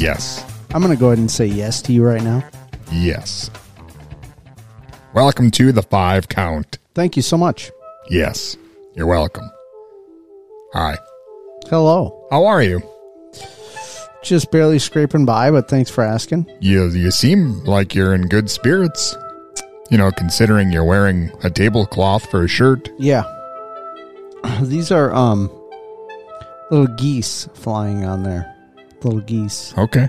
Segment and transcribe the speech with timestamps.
[0.00, 0.42] Yes.
[0.72, 2.42] I'm going to go ahead and say yes to you right now.
[2.90, 3.50] Yes.
[5.12, 6.78] Welcome to the five count.
[6.94, 7.70] Thank you so much.
[8.08, 8.56] Yes.
[8.94, 9.44] You're welcome.
[10.72, 10.96] Hi.
[11.68, 12.26] Hello.
[12.30, 12.82] How are you?
[14.22, 16.50] Just barely scraping by, but thanks for asking.
[16.60, 19.14] You you seem like you're in good spirits.
[19.90, 22.88] You know, considering you're wearing a tablecloth for a shirt.
[22.98, 23.24] Yeah.
[24.62, 25.50] These are um
[26.70, 28.49] little geese flying on there.
[29.02, 29.72] Little geese.
[29.78, 30.08] Okay.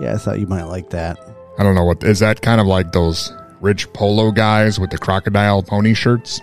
[0.00, 1.18] Yeah, I thought you might like that.
[1.58, 4.98] I don't know what is that kind of like those rich polo guys with the
[4.98, 6.40] crocodile pony shirts?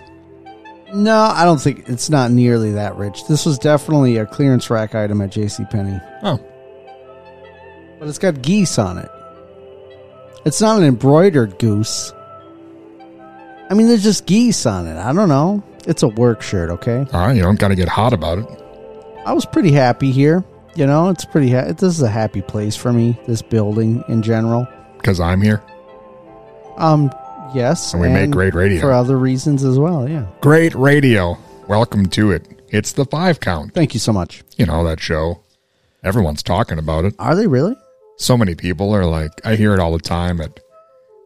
[0.94, 3.26] No, I don't think it's not nearly that rich.
[3.26, 6.02] This was definitely a clearance rack item at JCPenney.
[6.22, 6.38] Oh.
[7.98, 9.08] But it's got geese on it.
[10.44, 12.12] It's not an embroidered goose.
[13.70, 14.98] I mean, there's just geese on it.
[14.98, 15.62] I don't know.
[15.86, 17.06] It's a work shirt, okay?
[17.12, 18.46] All right, you don't got to get hot about it.
[19.24, 20.44] I was pretty happy here.
[20.74, 21.50] You know, it's pretty.
[21.50, 23.18] Ha- this is a happy place for me.
[23.26, 24.66] This building in general.
[24.96, 25.62] Because I'm here.
[26.78, 27.10] Um,
[27.54, 28.80] yes, And we make great radio.
[28.80, 30.08] for other reasons as well.
[30.08, 30.26] Yeah.
[30.40, 31.36] Great radio.
[31.68, 32.46] Welcome to it.
[32.70, 33.74] It's the five count.
[33.74, 34.42] Thank you so much.
[34.56, 35.40] You know, that show.
[36.02, 37.14] Everyone's talking about it.
[37.18, 37.76] Are they really?
[38.16, 40.58] So many people are like, I hear it all the time at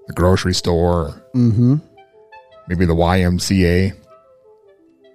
[0.08, 1.76] the grocery store, Mm-hmm.
[2.68, 3.96] maybe the YMCA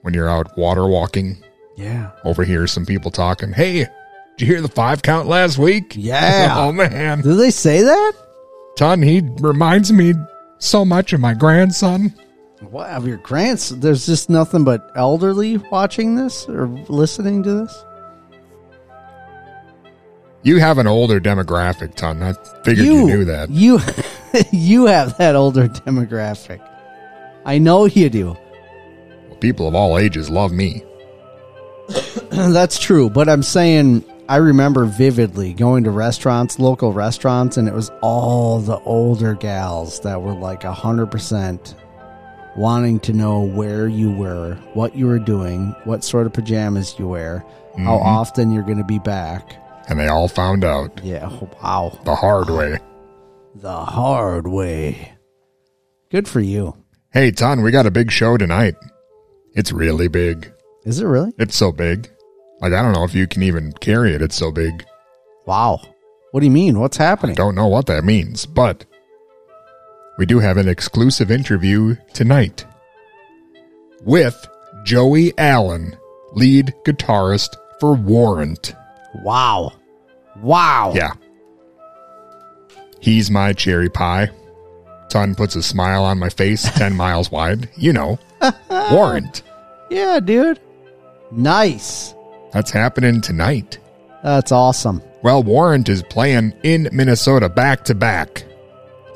[0.03, 1.44] when you're out water walking.
[1.75, 2.12] Yeah.
[2.24, 3.52] Over here, some people talking.
[3.52, 3.86] Hey,
[4.38, 5.94] did you hear the five count last week?
[5.96, 6.56] Yeah.
[6.58, 7.22] oh, man.
[7.22, 8.14] Did they say that?
[8.75, 10.14] Ton, he reminds me
[10.58, 12.14] so much of my grandson.
[12.69, 13.69] What of your grants?
[13.69, 17.86] There's just nothing but elderly watching this or listening to this.
[20.44, 22.24] You have an older demographic, Ton.
[22.24, 23.50] I figured you, knew that.
[23.50, 23.80] You,
[24.52, 26.68] you have that older demographic.
[27.46, 28.38] I know you do.
[29.40, 30.84] People of all ages love me.
[32.30, 37.74] That's true, but I'm saying I remember vividly going to restaurants, local restaurants, and it
[37.74, 41.75] was all the older gals that were like hundred percent
[42.56, 47.09] wanting to know where you were, what you were doing, what sort of pajamas you
[47.09, 47.44] wear,
[47.78, 48.06] how Mhm.
[48.06, 49.53] often you're going to be back.
[49.90, 51.30] And they all found out Yeah,
[51.62, 52.80] wow, the hard way.
[53.53, 55.12] the hard way.
[56.09, 56.75] Good for you.
[57.12, 58.75] Hey, Ton, we got a big show tonight.
[59.56, 60.50] It's really big.
[60.86, 61.34] Is it really?
[61.38, 62.09] It's so big.
[62.61, 64.22] Like, I don't know if you can even carry it.
[64.22, 64.85] It's so big.
[65.45, 65.81] Wow.
[66.31, 66.79] What do you mean?
[66.79, 67.35] What's happening?
[67.35, 68.85] Don't know what that means, but
[70.17, 72.66] we do have an exclusive interview tonight
[74.03, 74.47] with
[74.83, 75.97] Joey Allen,
[76.33, 78.73] lead guitarist for Warrant.
[79.23, 79.73] Wow.
[80.41, 80.94] Wow.
[80.95, 81.13] Yeah.
[83.00, 84.30] He's my cherry pie.
[85.09, 87.69] Ton puts a smile on my face 10 miles wide.
[87.75, 88.19] You know,
[88.69, 89.41] Warrant.
[89.89, 90.57] Yeah, dude.
[91.33, 92.15] Nice.
[92.53, 93.77] That's happening tonight.
[94.24, 95.01] That's awesome.
[95.24, 98.44] Well, Warrant is playing in Minnesota back to back.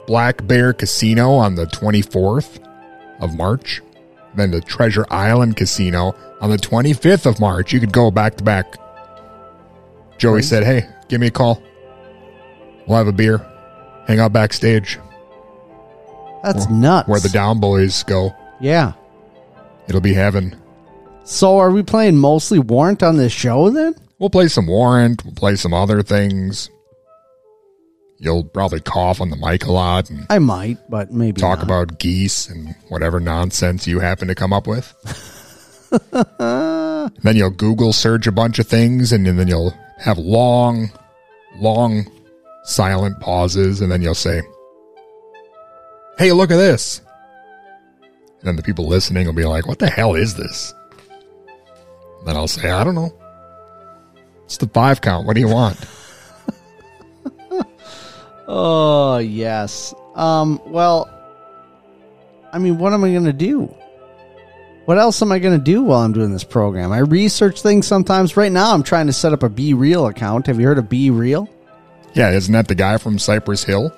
[0.08, 2.60] Black Bear Casino on the 24th
[3.20, 3.82] of March.
[4.36, 7.74] Then the Treasure Island Casino on the 25th of March.
[7.74, 8.76] You could go back to back.
[10.18, 11.62] Joey said, Hey, give me a call.
[12.88, 13.40] We'll have a beer.
[14.08, 15.00] Hang out backstage
[16.44, 17.08] That's Where- nuts.
[17.10, 18.34] where the Down Boys go.
[18.62, 18.94] Yeah.
[19.88, 20.56] It'll be heaven.
[21.26, 23.96] So are we playing mostly Warrant on this show then?
[24.20, 25.26] We'll play some Warrant.
[25.26, 26.70] We'll play some other things.
[28.20, 31.66] You'll probably cough on the mic a lot and I might, but maybe talk not.
[31.66, 34.94] about geese and whatever nonsense you happen to come up with.
[37.24, 40.92] then you'll Google search a bunch of things and then you'll have long,
[41.58, 42.06] long
[42.66, 44.44] silent pauses and then you'll say,
[46.20, 47.02] Hey, look at this.
[48.40, 50.74] And then the people listening will be like, What the hell is this?
[52.26, 53.14] Then I'll say, I don't know.
[54.46, 55.26] It's the five count.
[55.26, 55.78] What do you want?
[58.48, 59.94] Oh yes.
[60.14, 60.62] Um.
[60.68, 61.10] Well,
[62.54, 63.74] I mean, what am I going to do?
[64.86, 66.92] What else am I going to do while I'm doing this program?
[66.92, 68.38] I research things sometimes.
[68.38, 70.46] Right now, I'm trying to set up a BeReal account.
[70.46, 71.48] Have you heard of BeReal?
[72.14, 73.92] Yeah, isn't that the guy from Cypress Hill?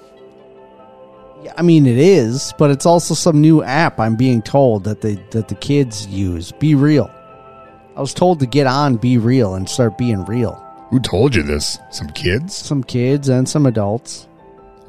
[1.44, 4.00] Yeah, I mean it is, but it's also some new app.
[4.00, 6.54] I'm being told that they that the kids use.
[6.54, 7.14] BeReal.
[7.98, 10.54] I was told to get on BeReal and start being real.
[10.92, 11.80] Who told you this?
[11.90, 12.56] Some kids?
[12.56, 14.28] Some kids and some adults.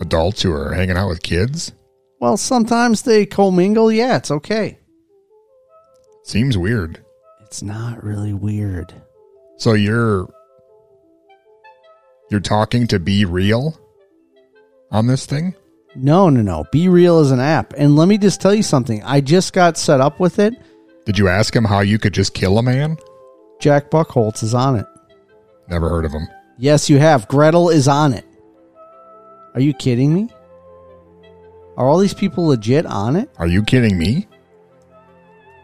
[0.00, 1.72] Adults who are hanging out with kids?
[2.20, 3.90] Well, sometimes they commingle.
[3.90, 4.78] Yeah, it's okay.
[6.22, 7.02] Seems weird.
[7.40, 8.92] It's not really weird.
[9.56, 10.28] So you're
[12.30, 13.80] you're talking to be real
[14.90, 15.54] on this thing?
[15.96, 16.64] No, no, no.
[16.74, 17.72] BeReal is an app.
[17.72, 19.02] And let me just tell you something.
[19.02, 20.52] I just got set up with it.
[21.08, 22.98] Did you ask him how you could just kill a man?
[23.60, 24.84] Jack Buckholtz is on it.
[25.70, 26.28] Never heard of him.
[26.58, 27.26] Yes, you have.
[27.28, 28.26] Gretel is on it.
[29.54, 30.28] Are you kidding me?
[31.78, 33.30] Are all these people legit on it?
[33.38, 34.28] Are you kidding me?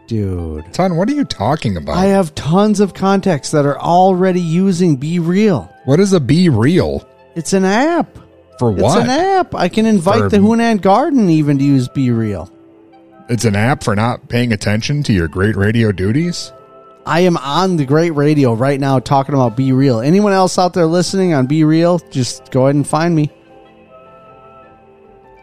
[0.07, 0.65] Dude.
[0.73, 1.95] Ton, what are you talking about?
[1.95, 5.71] I have tons of contacts that are already using BeReal.
[5.85, 7.07] what is a be real?
[7.35, 8.17] It's an app.
[8.57, 9.03] For It's what?
[9.03, 9.53] an app.
[9.53, 12.49] I can invite For- the Hunan Garden even to use BeReal.
[13.27, 16.51] It's an app for not paying attention to your great radio duties?
[17.07, 20.05] I am on the great radio right now talking about BeReal.
[20.05, 23.31] Anyone else out there listening on BeReal, just go ahead and find me.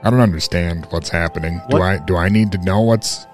[0.05, 1.61] I don't understand what's happening.
[1.71, 3.25] Do I do I need to know what's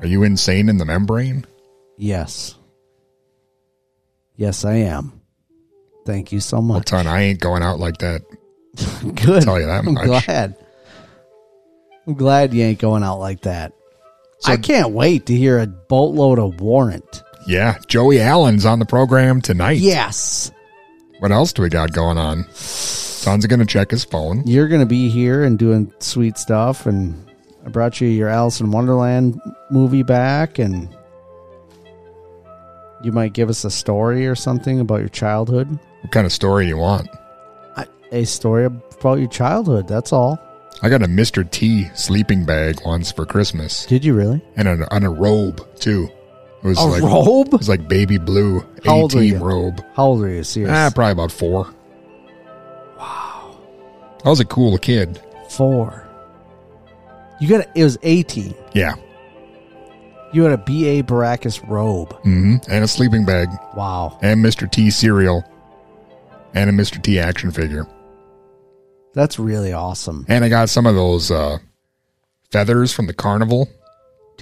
[0.00, 1.46] Are you insane in the membrane?
[1.96, 2.54] Yes.
[4.36, 5.20] Yes, I am.
[6.06, 6.86] Thank you so Well, much.
[6.86, 8.22] ton, I ain't going out like that.
[9.22, 9.42] Good.
[9.42, 10.04] tell you that I'm much.
[10.26, 10.56] glad.
[12.06, 13.72] I'm glad you ain't going out like that.
[14.38, 17.22] So- I can't wait to hear a boatload of warrant.
[17.46, 19.78] Yeah, Joey Allen's on the program tonight.
[19.78, 20.50] Yes.
[21.20, 22.46] What else do we got going on?
[22.54, 24.42] Son's gonna check his phone.
[24.46, 26.86] You're going to be here and doing sweet stuff.
[26.86, 27.14] And
[27.64, 29.38] I brought you your Alice in Wonderland
[29.70, 30.58] movie back.
[30.58, 30.88] And
[33.02, 35.68] you might give us a story or something about your childhood.
[36.02, 37.08] What kind of story you want?
[38.12, 39.86] A story about your childhood.
[39.86, 40.38] That's all.
[40.82, 41.48] I got a Mr.
[41.50, 44.40] T sleeping bag once for Christmas, Did you really?
[44.56, 46.08] and a, and a robe too.
[46.62, 47.48] It was A like robe?
[47.54, 49.84] it was like baby blue A team robe.
[49.94, 50.42] How old are you?
[50.44, 50.70] Serious?
[50.72, 51.72] Ah, probably about four.
[52.98, 53.58] Wow,
[54.24, 55.20] I was a cool kid.
[55.50, 56.06] Four.
[57.40, 58.54] You got a, it was 18.
[58.74, 58.94] Yeah,
[60.34, 61.02] You had a B.A.
[61.02, 62.10] Baracus robe.
[62.24, 62.56] Mm-hmm.
[62.70, 64.18] and a sleeping bag, Wow.
[64.22, 64.70] and Mr.
[64.70, 65.42] T cereal,
[66.54, 67.02] and a Mr.
[67.02, 67.86] T action figure,
[69.14, 70.24] That's really awesome.
[70.28, 71.58] and I got some of those uh,
[72.50, 73.68] feathers from the carnival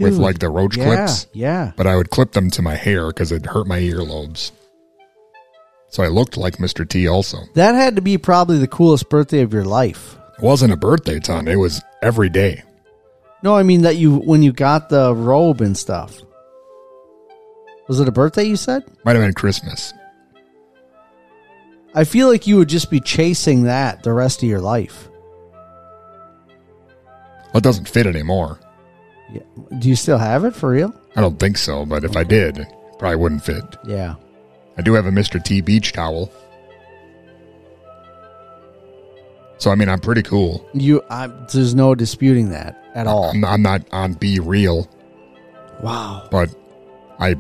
[0.01, 1.27] with like the roach yeah, clips.
[1.33, 1.73] Yeah.
[1.77, 4.53] but I would clip them to my hair because it hurt my earlobes.
[5.91, 6.89] So I looked like Mr.
[6.89, 7.39] T also.
[7.55, 10.17] That had to be probably the coolest birthday of your life.
[10.37, 12.63] It wasn't a birthday ton, it was every day.
[13.43, 16.21] No, I mean that you when you got the robe and stuff.
[17.89, 18.85] Was it a birthday you said?
[19.05, 19.95] Might have been Christmas.
[21.99, 25.09] I feel like you would just be chasing that the rest of your life.
[27.47, 28.61] Well, it doesn't fit anymore.
[29.33, 29.41] Yeah.
[29.81, 30.95] Do you still have it for real?
[31.17, 32.69] I don't think so, but if I did, it
[33.01, 33.65] probably wouldn't fit.
[33.85, 34.15] Yeah.
[34.77, 35.43] I do have a Mr.
[35.43, 36.31] T beach towel.
[39.59, 40.65] So, I mean, I'm pretty cool.
[40.73, 43.31] You I, there's no disputing that at all.
[43.31, 44.87] I'm, I'm not on BeReal,
[45.83, 46.29] Wow.
[46.31, 46.55] but
[47.19, 47.35] I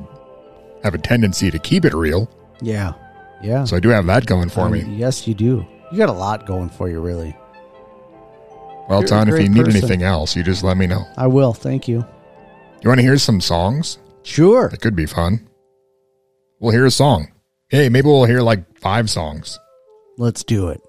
[0.82, 2.28] have a tendency to keep it real.
[2.60, 2.94] Yeah.
[3.42, 3.64] Yeah.
[3.64, 4.80] So I do have that going for Um, me.
[4.96, 5.64] Yes, you do.
[5.92, 7.36] You got a lot going for you, really.
[8.88, 9.76] Well, you're Ton, if you need person.
[9.78, 11.04] anything else, you just let me know.
[11.16, 11.52] I will.
[11.52, 12.04] Thank you.
[12.82, 13.98] You want to hear some songs?
[14.22, 14.66] Sure.
[14.72, 15.48] It could be fun.
[16.60, 17.28] We'll hear a song.
[17.68, 19.58] Hey, maybe we'll hear like five songs.
[20.16, 20.80] Let's do it.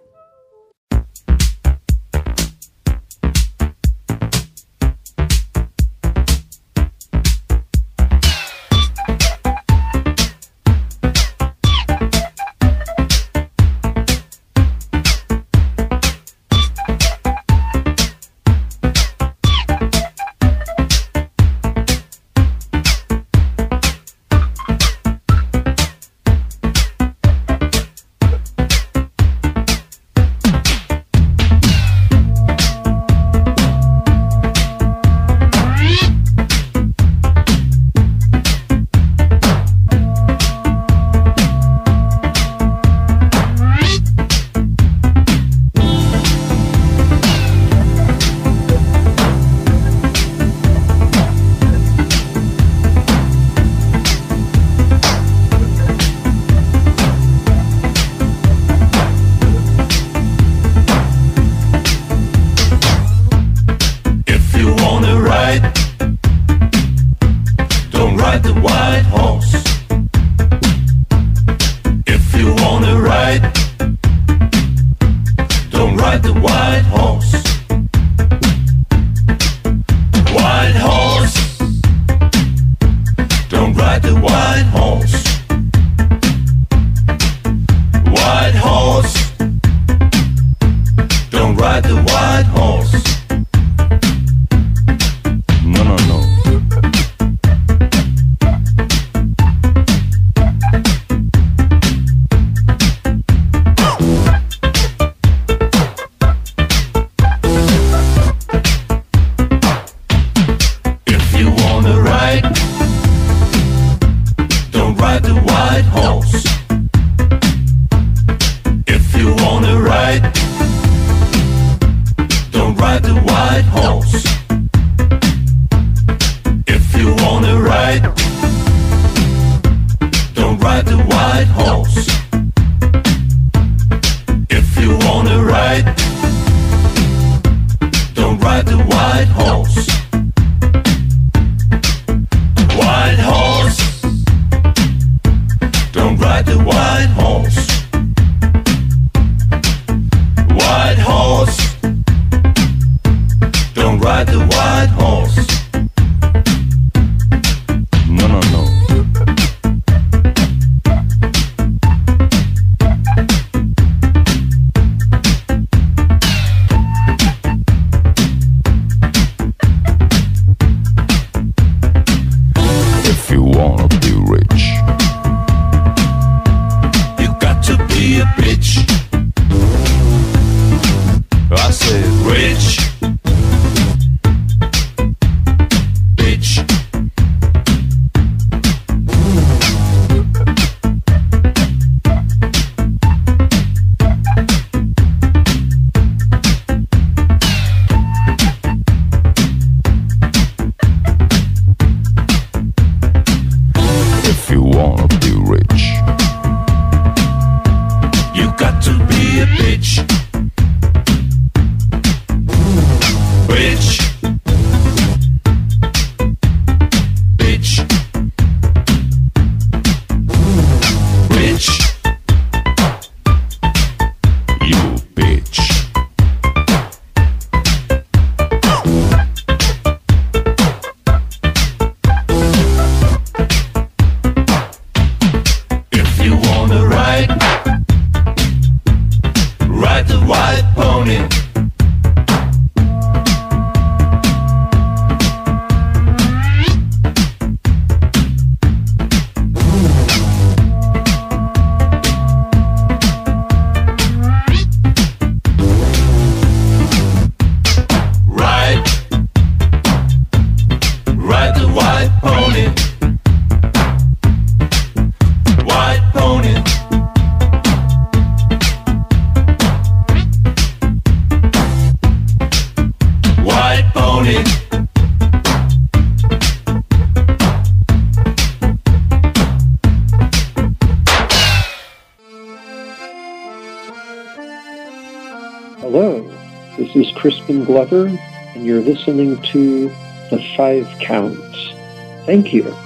[292.49, 292.78] Here.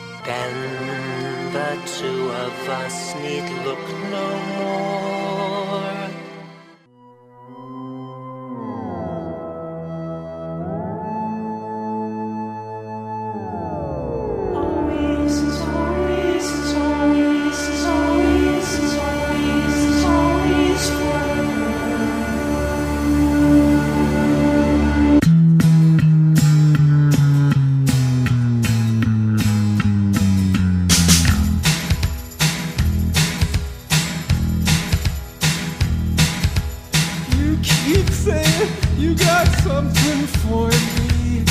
[38.23, 41.43] saying you got something for me.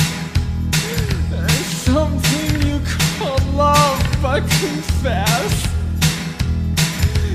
[1.31, 2.81] and something you
[3.19, 5.53] call love, I confess.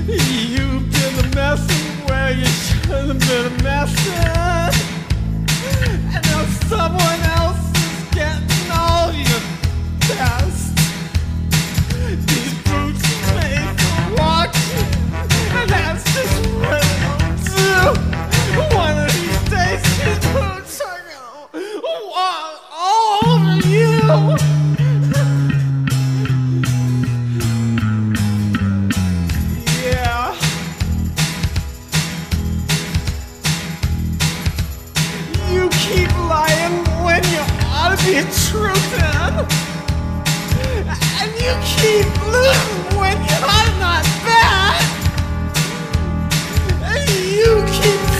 [0.07, 1.63] You've been a mess
[2.09, 3.93] where you shouldn't have been a mess.
[6.13, 9.43] And now someone else is getting all your
[10.09, 10.75] best.
[12.27, 13.05] These boots
[13.35, 14.87] make for walking,
[15.55, 16.48] and that's just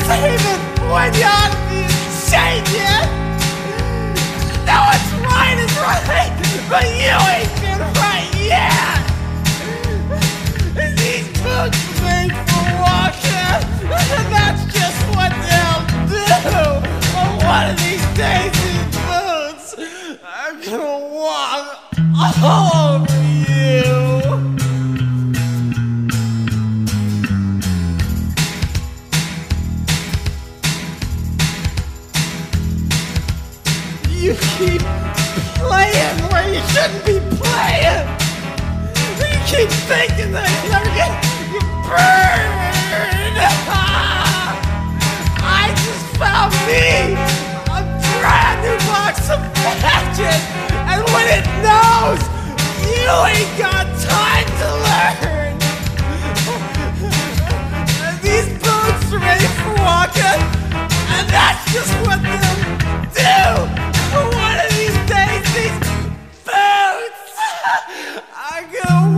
[0.10, 1.50] leaving when you're
[2.10, 3.06] shaking.
[4.66, 6.04] No one's right is right,
[6.70, 9.00] but you ain't been right yet.
[10.82, 16.26] And these books made for walking, and that's just what they'll do.
[17.14, 19.76] But one of these days, these boots,
[20.26, 21.80] I'm gonna walk
[22.42, 23.09] all
[36.74, 38.06] shouldn't be playing.
[39.18, 41.12] You keep thinking that you never get
[41.50, 42.46] you burn.
[45.42, 47.18] I just found me
[47.74, 47.82] a
[48.22, 49.42] brand new box of
[49.82, 50.42] matches,
[50.86, 52.22] and when it knows
[52.86, 55.58] you ain't got time to learn.
[58.22, 60.42] These boots are ready for walking,
[61.18, 63.89] and that's just what they'll do.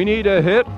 [0.00, 0.69] We need a hit.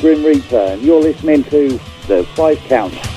[0.00, 3.07] Grim Reaper, and you're listening to The Five Count.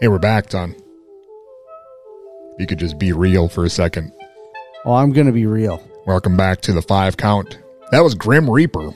[0.00, 0.74] Hey, we're back, Ton.
[2.58, 4.12] You could just be real for a second.
[4.84, 5.82] Oh, I'm gonna be real.
[6.06, 7.58] Welcome back to the five count.
[7.90, 8.90] That was Grim Reaper.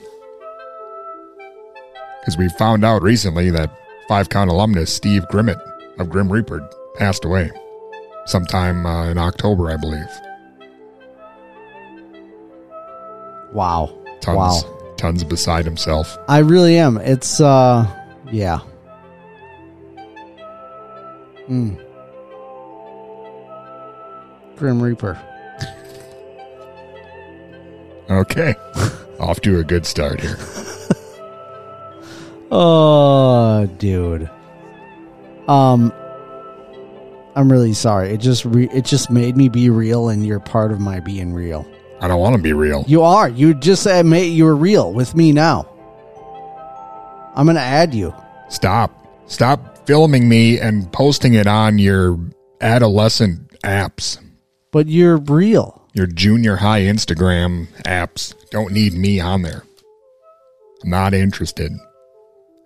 [2.21, 3.71] Because we found out recently that
[4.07, 5.61] five count alumnus Steve Grimmett
[5.99, 7.51] of Grim Reaper passed away
[8.25, 10.09] sometime uh, in October, I believe.
[13.53, 13.95] Wow.
[14.21, 14.93] Tons, Wow.
[14.97, 16.17] tons beside himself.
[16.27, 16.97] I really am.
[16.97, 17.85] It's uh
[18.31, 18.59] yeah.
[21.49, 21.79] Mm.
[24.55, 25.19] Grim Reaper.
[28.09, 28.55] Okay,
[29.19, 30.37] off to a good start here.
[32.51, 34.29] Oh, dude.
[35.47, 35.91] Um
[37.35, 38.11] I'm really sorry.
[38.11, 41.33] It just re- it just made me be real and you're part of my being
[41.33, 41.67] real.
[41.99, 42.85] I don't want to be real.
[42.87, 43.27] You are.
[43.27, 45.67] You just said mate you were real with me now.
[47.35, 48.13] I'm going to add you.
[48.47, 48.91] Stop.
[49.25, 52.19] Stop filming me and posting it on your
[52.61, 54.19] adolescent apps.
[54.71, 55.87] But you're real.
[55.93, 59.63] Your junior high Instagram apps don't need me on there.
[60.83, 61.71] I'm not interested.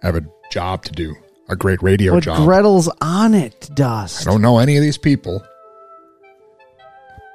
[0.01, 1.15] I have a job to do,
[1.47, 2.38] a great radio But job.
[2.45, 4.25] Gretel's on it, Dust.
[4.25, 5.43] I don't know any of these people.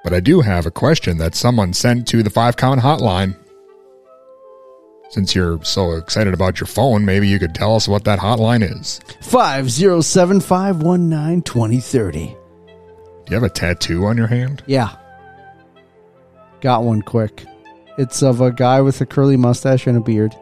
[0.02, 3.36] But I do have a question that someone sent to the five count hotline.
[5.10, 8.68] Since you're so excited about your phone, maybe you could tell us what that hotline
[8.68, 9.00] is.
[9.20, 12.26] Five zero seven five one nine twenty thirty.
[12.26, 14.62] Do you have a tattoo on your hand?
[14.66, 14.96] Yeah.
[16.60, 17.44] Got one quick.
[17.96, 20.34] It's of a guy with a curly mustache and a beard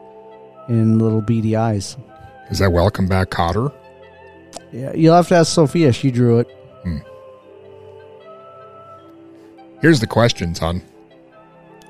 [0.69, 1.97] and little beady eyes.
[2.51, 3.73] Is that Welcome Back Kotter?
[4.73, 5.93] Yeah, you'll have to ask Sophia.
[5.93, 6.51] She drew it.
[6.83, 6.99] Hmm.
[9.83, 10.83] Here's the question, son.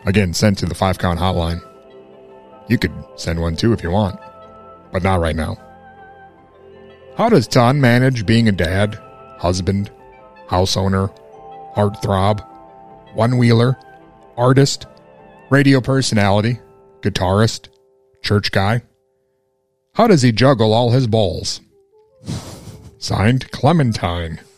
[0.05, 1.63] Again, sent to the five count hotline.
[2.69, 4.19] You could send one too if you want,
[4.93, 5.59] but not right now.
[7.17, 8.99] How does Ton manage being a dad,
[9.39, 9.91] husband,
[10.49, 11.09] house owner,
[11.75, 12.47] heartthrob,
[13.15, 13.77] one wheeler,
[14.37, 14.87] artist,
[15.51, 16.61] radio personality,
[17.03, 17.69] guitarist,
[18.23, 18.83] church guy?
[19.95, 21.61] How does he juggle all his balls?
[22.99, 24.41] Signed Clementine.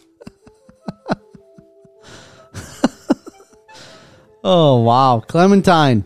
[4.46, 5.20] Oh, wow.
[5.26, 6.04] Clementine.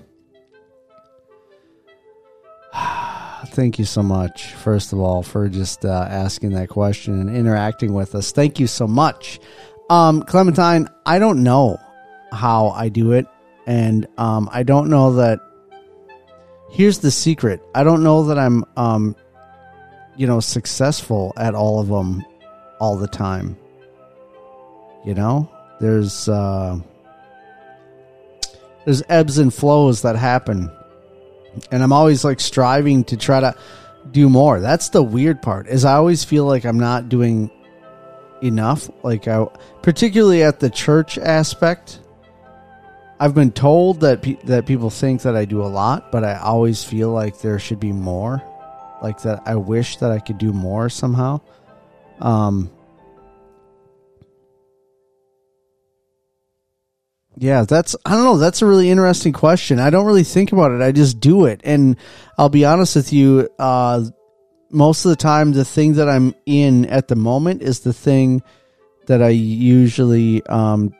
[3.47, 7.95] Thank you so much, first of all, for just uh, asking that question and interacting
[7.95, 8.33] with us.
[8.33, 9.41] Thank you so much.
[9.91, 11.79] Um, Clementine, I don't know
[12.33, 13.27] how I do it.
[13.67, 15.41] And um, I don't know that.
[16.71, 19.17] Here's the secret I don't know that I'm, um,
[20.17, 22.25] you know, successful at all of them
[22.81, 23.57] all the time.
[25.05, 26.29] You know, there's.
[26.29, 26.81] Uh,
[28.85, 30.71] there's ebbs and flows that happen
[31.71, 33.55] and i'm always like striving to try to
[34.11, 34.59] do more.
[34.59, 37.51] That's the weird part is i always feel like i'm not doing
[38.42, 38.90] enough.
[39.03, 39.44] Like i
[39.83, 42.01] particularly at the church aspect
[43.21, 46.38] i've been told that pe- that people think that i do a lot but i
[46.38, 48.42] always feel like there should be more.
[49.03, 51.40] Like that i wish that i could do more somehow.
[52.21, 52.71] Um
[57.40, 59.79] Yeah, that's I don't know, that's a really interesting question.
[59.79, 60.83] I don't really think about it.
[60.83, 61.61] I just do it.
[61.62, 61.96] And
[62.37, 64.05] I'll be honest with you, uh
[64.70, 68.42] most of the time the thing that I'm in at the moment is the thing
[69.07, 70.92] that I usually um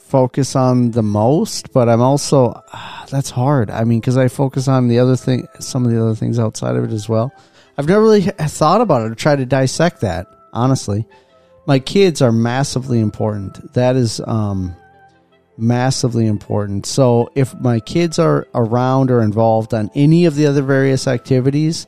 [0.00, 3.70] focus on the most, but I'm also ah, that's hard.
[3.70, 6.74] I mean, cuz I focus on the other thing some of the other things outside
[6.74, 7.32] of it as well.
[7.78, 11.06] I've never really thought about it or tried to dissect that, honestly
[11.66, 13.72] my kids are massively important.
[13.74, 14.74] That is um,
[15.60, 16.86] massively important.
[16.86, 21.86] So if my kids are around or involved on any of the other various activities,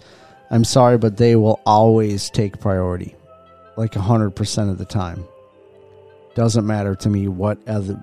[0.51, 3.17] I'm sorry, but they will always take priority,
[3.77, 5.25] like hundred percent of the time.
[6.35, 8.03] Doesn't matter to me what other,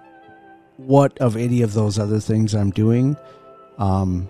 [0.78, 3.17] what of any of those other things I'm doing.
[3.78, 4.30] Um,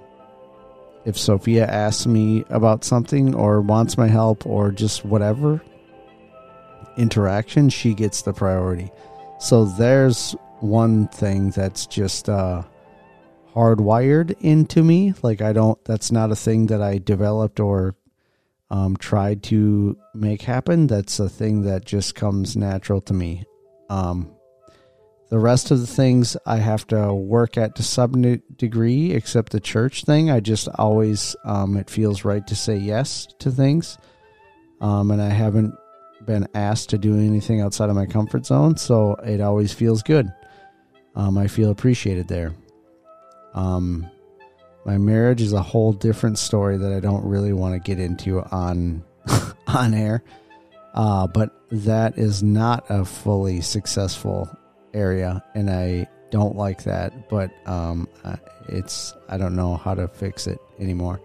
[1.05, 5.61] if Sophia asks me about something or wants my help or just whatever,
[6.97, 8.91] interaction, she gets the priority.
[9.39, 12.63] So there's one thing that's just uh,
[13.53, 15.13] hardwired into me.
[15.21, 15.83] Like I don't.
[15.85, 17.95] That's not a thing that I developed or
[18.69, 20.87] um, tried to make happen.
[20.87, 23.45] That's a thing that just comes natural to me.
[23.89, 24.31] Um,
[25.29, 29.59] the rest of the things I have to work at to some degree, except the
[29.59, 30.31] church thing.
[30.31, 33.97] I just always um, it feels right to say yes to things,
[34.81, 35.75] um, and I haven't
[36.25, 40.31] been asked to do anything outside of my comfort zone, so it always feels good.
[41.15, 42.53] Um, I feel appreciated there.
[43.53, 44.09] Um,
[44.85, 48.41] my marriage is a whole different story that I don't really want to get into
[48.41, 49.03] on
[49.67, 50.23] on air.
[50.93, 54.49] Uh, but that is not a fully successful
[54.93, 57.29] area, and I don't like that.
[57.29, 58.07] But um,
[58.67, 61.21] it's I don't know how to fix it anymore.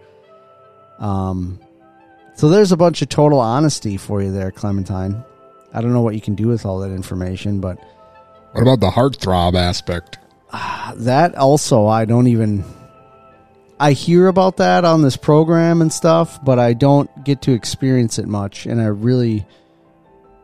[0.99, 1.59] Um,
[2.35, 5.23] so there's a bunch of total honesty for you there, Clementine.
[5.73, 7.79] I don't know what you can do with all that information, but
[8.55, 10.17] What about the heartthrob aspect?
[10.95, 12.63] that also I don't even
[13.77, 18.17] I hear about that on this program and stuff, but I don't get to experience
[18.17, 19.45] it much and I really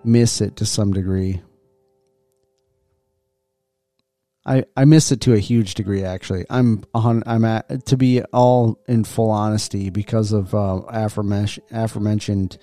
[0.03, 1.41] miss it to some degree.
[4.45, 6.45] I I miss it to a huge degree actually.
[6.49, 12.57] I'm hun- I'm at to be all in full honesty because of uh, aforementioned aforementioned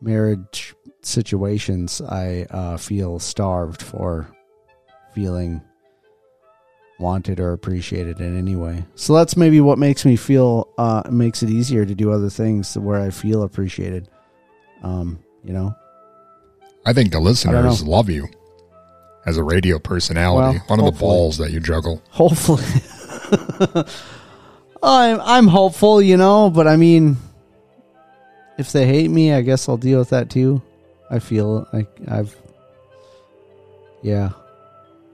[0.00, 2.00] marriage situations.
[2.00, 4.34] I uh, feel starved for
[5.18, 5.60] feeling
[7.00, 8.84] wanted or appreciated in any way.
[8.94, 12.78] So that's maybe what makes me feel uh makes it easier to do other things
[12.78, 14.08] where I feel appreciated.
[14.84, 15.74] Um, you know.
[16.86, 18.28] I think the listeners love you
[19.26, 20.58] as a radio personality.
[20.58, 22.00] Well, One of the balls that you juggle.
[22.10, 22.62] Hopefully.
[24.82, 27.16] I'm I'm hopeful, you know, but I mean
[28.56, 30.62] if they hate me, I guess I'll deal with that too.
[31.10, 32.36] I feel like I've
[34.02, 34.30] yeah.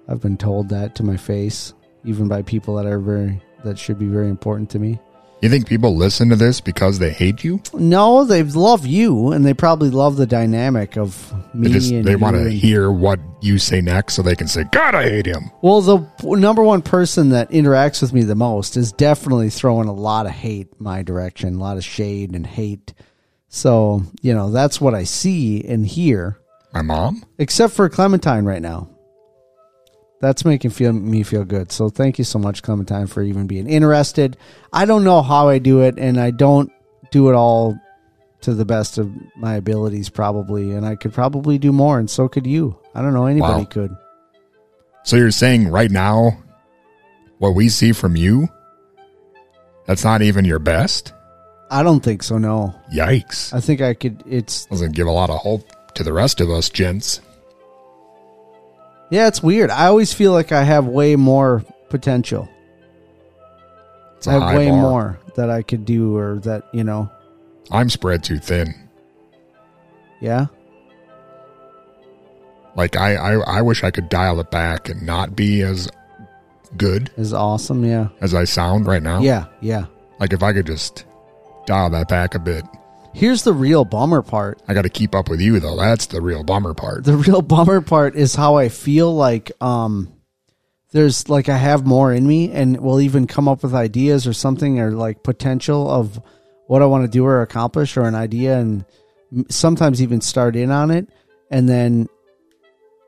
[0.08, 1.72] I've been told that to my face,
[2.04, 5.00] even by people that are very that should be very important to me.
[5.40, 7.60] You think people listen to this because they hate you?
[7.74, 11.68] No, they love you, and they probably love the dynamic of me.
[11.68, 14.94] They just they want to hear what you say next, so they can say, "God,
[14.94, 18.92] I hate him." Well, the number one person that interacts with me the most is
[18.92, 22.94] definitely throwing a lot of hate my direction, a lot of shade and hate.
[23.48, 26.38] So you know that's what I see and hear.
[26.72, 28.93] My mom, except for Clementine right now.
[30.24, 31.70] That's making feel me feel good.
[31.70, 34.38] So thank you so much, Clementine, for even being interested.
[34.72, 36.72] I don't know how I do it, and I don't
[37.10, 37.78] do it all
[38.40, 40.72] to the best of my abilities, probably.
[40.72, 42.74] And I could probably do more, and so could you.
[42.94, 43.26] I don't know.
[43.26, 43.68] Anybody Wow.
[43.70, 43.96] could.
[45.02, 46.38] So you're saying right now,
[47.36, 48.48] what we see from you,
[49.86, 51.12] that's not even your best?
[51.70, 52.38] I don't think so.
[52.38, 52.74] No.
[52.90, 53.52] Yikes!
[53.52, 54.22] I think I could.
[54.26, 57.20] It's Doesn't give a lot of hope to the rest of us, gents.
[59.10, 59.28] Yeah.
[59.28, 59.70] It's weird.
[59.70, 62.48] I always feel like I have way more potential.
[64.16, 64.80] It's I have way bar.
[64.80, 67.10] more that I could do, or that you know.
[67.70, 68.74] I'm spread too thin.
[70.20, 70.46] Yeah.
[72.76, 75.88] Like I, I, I wish I could dial it back and not be as
[76.76, 77.84] good Is awesome.
[77.84, 78.08] Yeah.
[78.20, 79.20] as I sound right now.
[79.20, 79.46] Yeah.
[79.60, 79.86] Yeah.
[80.18, 81.04] Like if I could just
[81.66, 82.64] dial that back a bit.
[83.14, 84.60] Here's the real bummer part.
[84.66, 85.76] I got to keep up with you though.
[85.76, 87.04] That's the real bummer part.
[87.04, 90.12] The real bummer part is how I feel like um
[90.90, 94.32] there's like I have more in me and will even come up with ideas or
[94.32, 96.20] something or like potential of
[96.66, 98.84] what I want to do or accomplish or an idea and
[99.48, 101.08] sometimes even start in on it
[101.50, 102.08] and then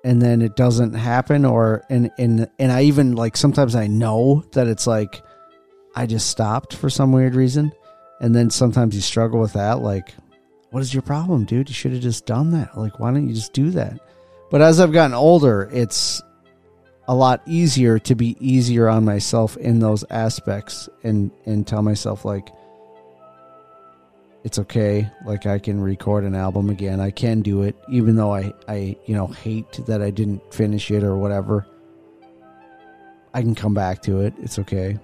[0.05, 4.45] and then it doesn't happen or and and and I even like sometimes I know
[4.53, 5.21] that it's like
[5.97, 7.73] I just stopped for some weird reason
[8.21, 10.14] and then sometimes you struggle with that like
[10.71, 11.71] what is your problem, dude?
[11.71, 12.77] You should have just done that.
[12.77, 13.99] Like, why don't you just do that?
[14.51, 16.23] But as I've gotten older, it's
[17.09, 22.25] a lot easier to be easier on myself in those aspects and and tell myself
[22.25, 22.51] like
[24.43, 28.35] it's okay like i can record an album again i can do it even though
[28.35, 31.64] i i you know hate that i didn't finish it or whatever
[33.35, 34.99] i can come back to it it's okay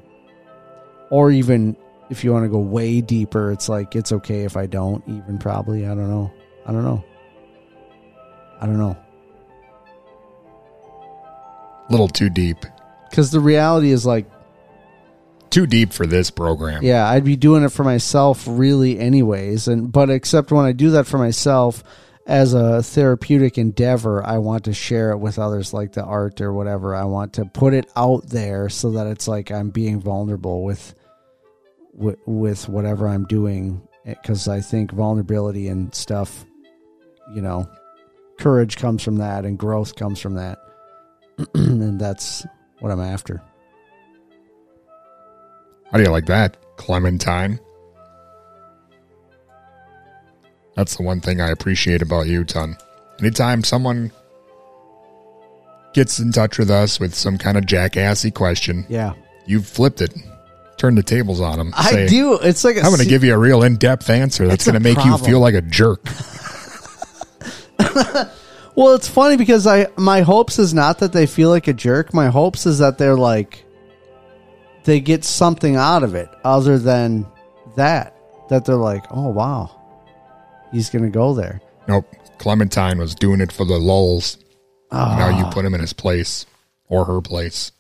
[1.10, 1.76] or even
[2.12, 5.38] if you want to go way deeper it's like it's okay if i don't even
[5.38, 6.30] probably i don't know
[6.66, 7.02] i don't know
[8.60, 8.96] i don't know
[11.90, 12.58] little too deep.
[13.10, 14.26] because the reality is like
[15.50, 16.82] Too deep for this program.
[16.82, 20.90] yeah i'd be doing it for myself really anyways and but except when i do
[20.90, 21.82] that for myself
[22.26, 26.52] as a therapeutic endeavor i want to share it with others like the art or
[26.52, 30.62] whatever i want to put it out there so that it's like i'm being vulnerable
[30.62, 30.94] with
[31.92, 36.44] with, with whatever i'm doing eh, because i think vulnerability and stuff
[37.34, 37.68] you know
[38.38, 40.58] courage comes from that and growth comes from that
[41.54, 42.46] and that's
[42.80, 43.42] what i'm after
[45.90, 47.60] How do you like that, Clementine?
[50.74, 52.76] That's the one thing I appreciate about you, Ton.
[53.20, 54.10] Anytime someone
[55.92, 59.12] gets in touch with us with some kind of jackassy question, yeah
[59.44, 60.14] you've flipped it.
[60.78, 61.72] Turn the tables on them.
[61.76, 62.38] I do.
[62.42, 64.74] It's like a I'm going to se- give you a real in-depth answer that's going
[64.74, 66.04] to make you feel like a jerk.
[68.74, 72.14] Well, it's funny because I my hopes is not that they feel like a jerk.
[72.14, 73.64] My hopes is that they're like
[74.84, 77.26] they get something out of it other than
[77.76, 78.16] that.
[78.48, 79.78] That they're like, "Oh wow.
[80.72, 82.06] He's going to go there." Nope.
[82.38, 84.38] Clementine was doing it for the lulls.
[84.90, 85.16] Ah.
[85.18, 86.46] Now you put him in his place
[86.88, 87.72] or her place.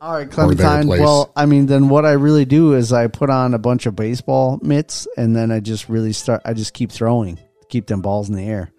[0.00, 0.86] All right, Clementine.
[0.88, 3.96] Well, I mean, then what I really do is I put on a bunch of
[3.96, 6.42] baseball mitts, and then I just really start.
[6.44, 7.38] I just keep throwing,
[7.68, 8.70] keep them balls in the air.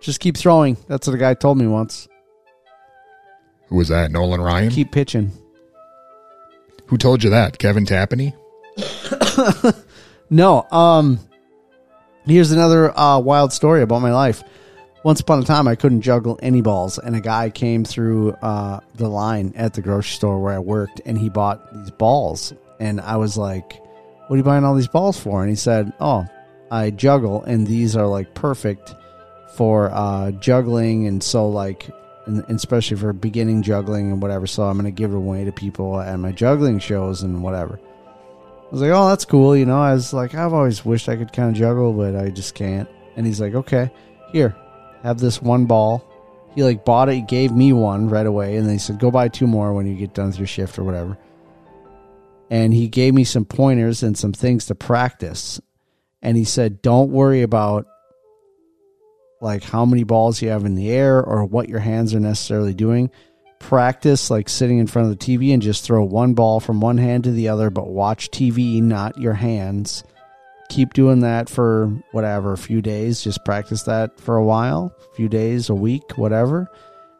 [0.00, 0.76] Just keep throwing.
[0.86, 2.06] That's what a guy told me once.
[3.66, 4.12] Who was that?
[4.12, 4.70] Nolan Ryan?
[4.70, 5.32] Keep pitching.
[6.86, 7.58] Who told you that?
[7.58, 8.32] Kevin Tapani?
[10.30, 10.66] No.
[10.70, 11.20] Um.
[12.24, 14.42] Here's another uh, wild story about my life.
[15.06, 18.80] Once upon a time, I couldn't juggle any balls, and a guy came through uh,
[18.96, 23.00] the line at the grocery store where I worked, and he bought these balls, and
[23.00, 23.80] I was like,
[24.26, 26.26] "What are you buying all these balls for?" And he said, "Oh,
[26.72, 28.96] I juggle, and these are like perfect
[29.54, 31.88] for uh, juggling, and so like."
[32.26, 35.52] And especially for beginning juggling and whatever, so I'm going to give it away to
[35.52, 37.78] people at my juggling shows and whatever.
[37.78, 39.56] I was like, oh, that's cool.
[39.56, 42.30] You know, I was like, I've always wished I could kind of juggle, but I
[42.30, 42.88] just can't.
[43.14, 43.92] And he's like, okay,
[44.32, 44.56] here,
[45.02, 46.04] have this one ball.
[46.54, 49.10] He like bought it, he gave me one right away, and then he said, go
[49.10, 51.18] buy two more when you get done with your shift or whatever.
[52.50, 55.60] And he gave me some pointers and some things to practice.
[56.22, 57.86] And he said, don't worry about
[59.40, 62.72] like how many balls you have in the air or what your hands are necessarily
[62.72, 63.10] doing
[63.58, 66.98] practice like sitting in front of the TV and just throw one ball from one
[66.98, 70.04] hand to the other, but watch TV, not your hands.
[70.68, 73.22] Keep doing that for whatever, a few days.
[73.22, 76.70] Just practice that for a while, a few days, a week, whatever.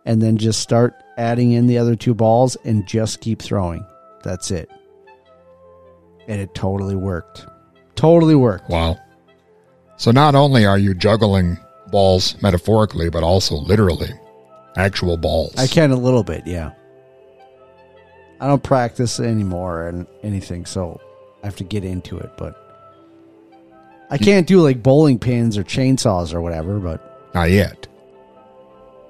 [0.05, 3.85] And then just start adding in the other two balls and just keep throwing.
[4.23, 4.71] That's it.
[6.29, 7.47] And it totally worked.
[7.95, 8.69] Totally worked.
[8.69, 8.99] Wow.
[9.97, 11.59] So not only are you juggling
[11.91, 14.11] balls metaphorically, but also literally
[14.77, 15.55] actual balls.
[15.57, 16.73] I can a little bit, yeah.
[18.41, 21.01] I don't practice anymore and anything, so
[21.43, 22.31] I have to get into it.
[22.37, 22.66] But
[24.11, 26.79] I can't do like bowling pins or chainsaws or whatever.
[26.79, 27.87] But Not yet.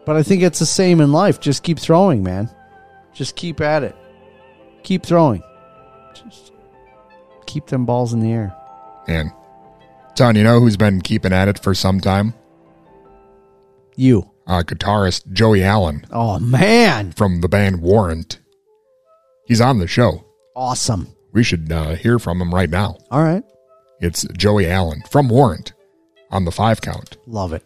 [0.07, 1.39] but I think it's the same in life.
[1.41, 2.49] Just keep throwing, man.
[3.13, 3.95] Just keep at it.
[4.83, 5.43] Keep throwing.
[6.15, 6.53] Just
[7.47, 8.55] keep them balls in the air.
[9.09, 9.31] And
[10.15, 12.33] Ton, you know who's been keeping at it for some time?
[13.97, 14.31] You.
[14.47, 18.39] Uh, guitarist Joey Allen Oh man, from the band Warrant.
[19.45, 20.25] He's on the show.
[20.55, 21.09] awesome.
[21.33, 22.97] We should uh, hear from him right now.
[23.11, 23.43] All right,
[23.99, 25.73] It's Joey Allen from Warrant
[26.31, 27.17] on the five count.
[27.27, 27.63] love it.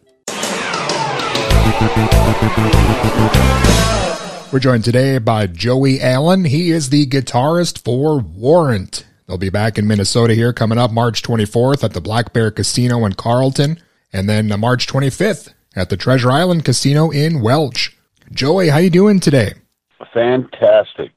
[4.53, 6.45] We're joined today by Joey Allen.
[6.45, 9.07] He is the guitarist for Warrant.
[9.27, 13.05] They'll be back in Minnesota here coming up March 24th at the Black Bear Casino
[13.05, 13.81] in Carlton,
[14.13, 17.97] and then uh, March 25th at the Treasure Island Casino in Welch.
[18.33, 19.55] Joey, how you doing today?
[20.13, 21.13] Fantastic.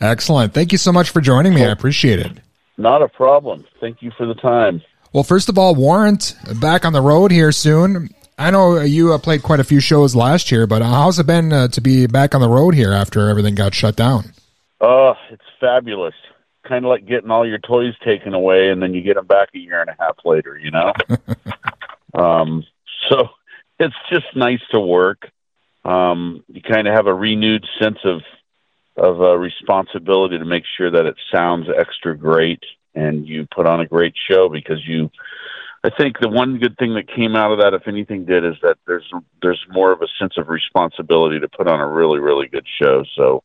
[0.00, 0.54] Excellent.
[0.54, 1.64] Thank you so much for joining me.
[1.64, 2.32] I appreciate it.
[2.78, 3.64] Not a problem.
[3.80, 4.82] Thank you for the time.
[5.12, 8.10] Well, first of all, Warrant back on the road here soon.
[8.38, 11.26] I know you uh, played quite a few shows last year, but uh, how's it
[11.26, 14.32] been uh, to be back on the road here after everything got shut down?
[14.80, 16.14] Oh, it's fabulous.
[16.68, 19.48] Kind of like getting all your toys taken away and then you get them back
[19.54, 20.92] a year and a half later, you know?
[22.14, 22.62] um,
[23.08, 23.30] so
[23.78, 25.30] it's just nice to work.
[25.84, 28.20] Um, you kind of have a renewed sense of
[28.96, 32.62] of uh, responsibility to make sure that it sounds extra great
[32.94, 35.10] and you put on a great show because you
[35.84, 38.56] I think the one good thing that came out of that, if anything did, is
[38.62, 39.08] that there's
[39.40, 43.04] there's more of a sense of responsibility to put on a really really good show.
[43.16, 43.44] So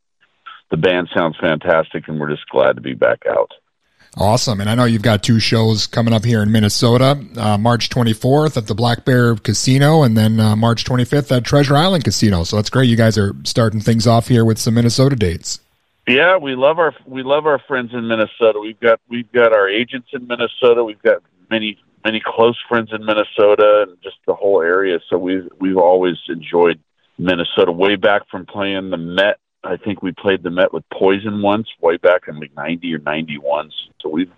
[0.72, 3.52] the band sounds fantastic, and we're just glad to be back out.
[4.18, 4.60] Awesome.
[4.60, 8.58] And I know you've got two shows coming up here in Minnesota, uh, March 24th
[8.58, 12.44] at the Black Bear Casino and then uh, March 25th at Treasure Island Casino.
[12.44, 12.90] So that's great.
[12.90, 15.62] You guys are starting things off here with some Minnesota dates.
[16.08, 18.60] Yeah, we love our we love our friends in Minnesota.
[18.60, 20.84] We've got we've got our agents in Minnesota.
[20.84, 25.00] We've got many many close friends in Minnesota and just the whole area.
[25.10, 26.80] So we've we've always enjoyed
[27.18, 27.72] Minnesota.
[27.72, 31.68] Way back from playing the Met, I think we played the Met with Poison once,
[31.80, 33.72] way back in like ninety or ninety one.
[34.02, 34.32] So we've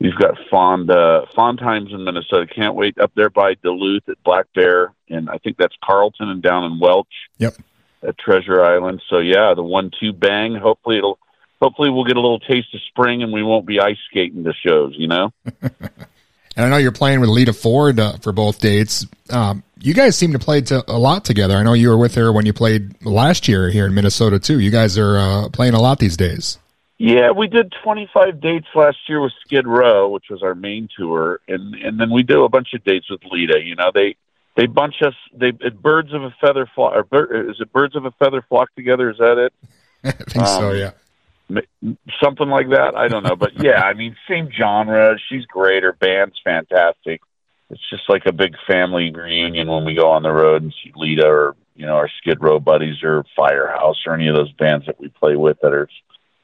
[0.00, 2.46] we've got fond uh, fond times in Minnesota.
[2.46, 6.42] Can't wait up there by Duluth at Black Bear, and I think that's Carlton and
[6.42, 7.08] down in Welch
[7.38, 7.54] Yep.
[8.02, 9.02] at Treasure Island.
[9.08, 10.54] So yeah, the one two bang.
[10.54, 11.18] Hopefully it'll
[11.60, 14.54] hopefully we'll get a little taste of spring and we won't be ice skating the
[14.54, 15.32] shows, you know?
[16.56, 19.06] And I know you're playing with Lita Ford uh, for both dates.
[19.30, 21.54] Um, you guys seem to play to, a lot together.
[21.54, 24.58] I know you were with her when you played last year here in Minnesota too.
[24.58, 26.58] You guys are uh, playing a lot these days.
[26.98, 31.40] Yeah, we did 25 dates last year with Skid Row, which was our main tour,
[31.46, 33.60] and and then we do a bunch of dates with Lita.
[33.62, 34.16] You know, they
[34.56, 35.12] they bunch us.
[35.34, 36.94] They birds of a feather flock.
[36.96, 39.10] Or bir, is it birds of a feather flock together?
[39.10, 39.52] Is that it?
[40.04, 40.90] I think so, Um, yeah.
[42.22, 42.94] Something like that.
[42.96, 45.16] I don't know, but yeah, I mean, same genre.
[45.28, 45.84] She's great.
[45.84, 47.20] Her band's fantastic.
[47.70, 50.92] it's just like a big family reunion when we go on the road and see
[50.96, 54.86] Lita or you know our Skid Row buddies or Firehouse or any of those bands
[54.86, 55.88] that we play with that are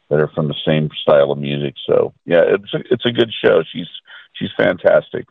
[0.09, 1.74] that are from the same style of music.
[1.86, 3.62] So yeah, it's a, it's a good show.
[3.72, 3.88] She's
[4.34, 5.26] she's fantastic.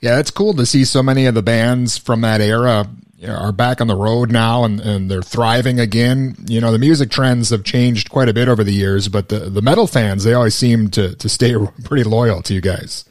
[0.00, 2.88] Yeah, it's cool to see so many of the bands from that era
[3.28, 6.36] are back on the road now and, and they're thriving again.
[6.46, 9.40] You know, the music trends have changed quite a bit over the years, but the,
[9.40, 11.54] the metal fans, they always seem to, to stay
[11.84, 13.04] pretty loyal to you guys.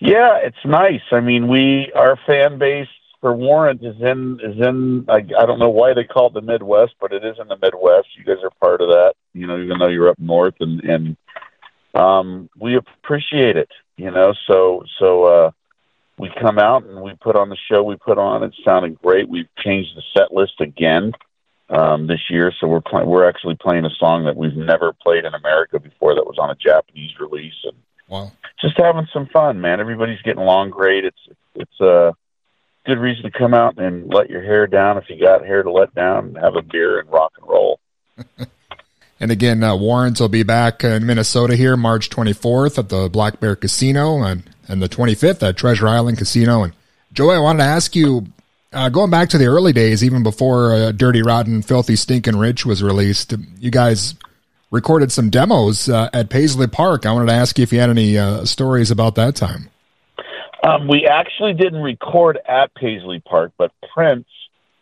[0.00, 1.00] Yeah, it's nice.
[1.12, 2.88] I mean, we our fan base
[3.22, 5.06] for Warrant is in is in.
[5.08, 7.56] I, I don't know why they call it the Midwest, but it is in the
[7.56, 8.08] Midwest.
[8.18, 9.14] You guys are part of that.
[9.32, 11.16] You know, even though you're up north, and and
[11.94, 13.70] um, we appreciate it.
[13.96, 15.50] You know, so so uh,
[16.18, 18.42] we come out and we put on the show we put on.
[18.42, 19.28] It sounded great.
[19.28, 21.12] We've changed the set list again
[21.68, 23.08] um, this year, so we're playing.
[23.08, 26.14] We're actually playing a song that we've never played in America before.
[26.14, 27.76] That was on a Japanese release, and
[28.08, 29.80] wow, just having some fun, man.
[29.80, 31.04] Everybody's getting along great.
[31.04, 32.14] It's it's a
[32.86, 35.72] good reason to come out and let your hair down if you got hair to
[35.72, 37.80] let down, and have a beer and rock and roll.
[39.20, 43.40] And again, uh, Warrants will be back in Minnesota here March 24th at the Black
[43.40, 46.62] Bear Casino and, and the 25th at Treasure Island Casino.
[46.62, 46.72] And
[47.12, 48.26] Joey, I wanted to ask you,
[48.72, 52.66] uh, going back to the early days, even before uh, Dirty Rotten Filthy Stinkin' Rich
[52.66, 54.14] was released, you guys
[54.70, 57.06] recorded some demos uh, at Paisley Park.
[57.06, 59.70] I wanted to ask you if you had any uh, stories about that time.
[60.64, 64.26] Um, we actually didn't record at Paisley Park, but Prince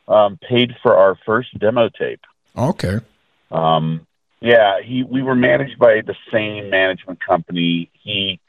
[0.09, 2.21] um, paid for our first demo tape.
[2.57, 3.01] Okay.
[3.51, 4.07] Um,
[4.41, 7.91] yeah, he we were managed by the same management company.
[7.93, 8.41] He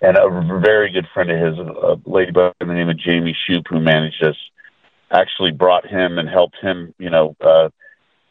[0.00, 3.66] and a very good friend of his, a lady by the name of Jamie Shoop,
[3.68, 4.36] who managed us,
[5.10, 7.68] actually brought him and helped him, you know, uh,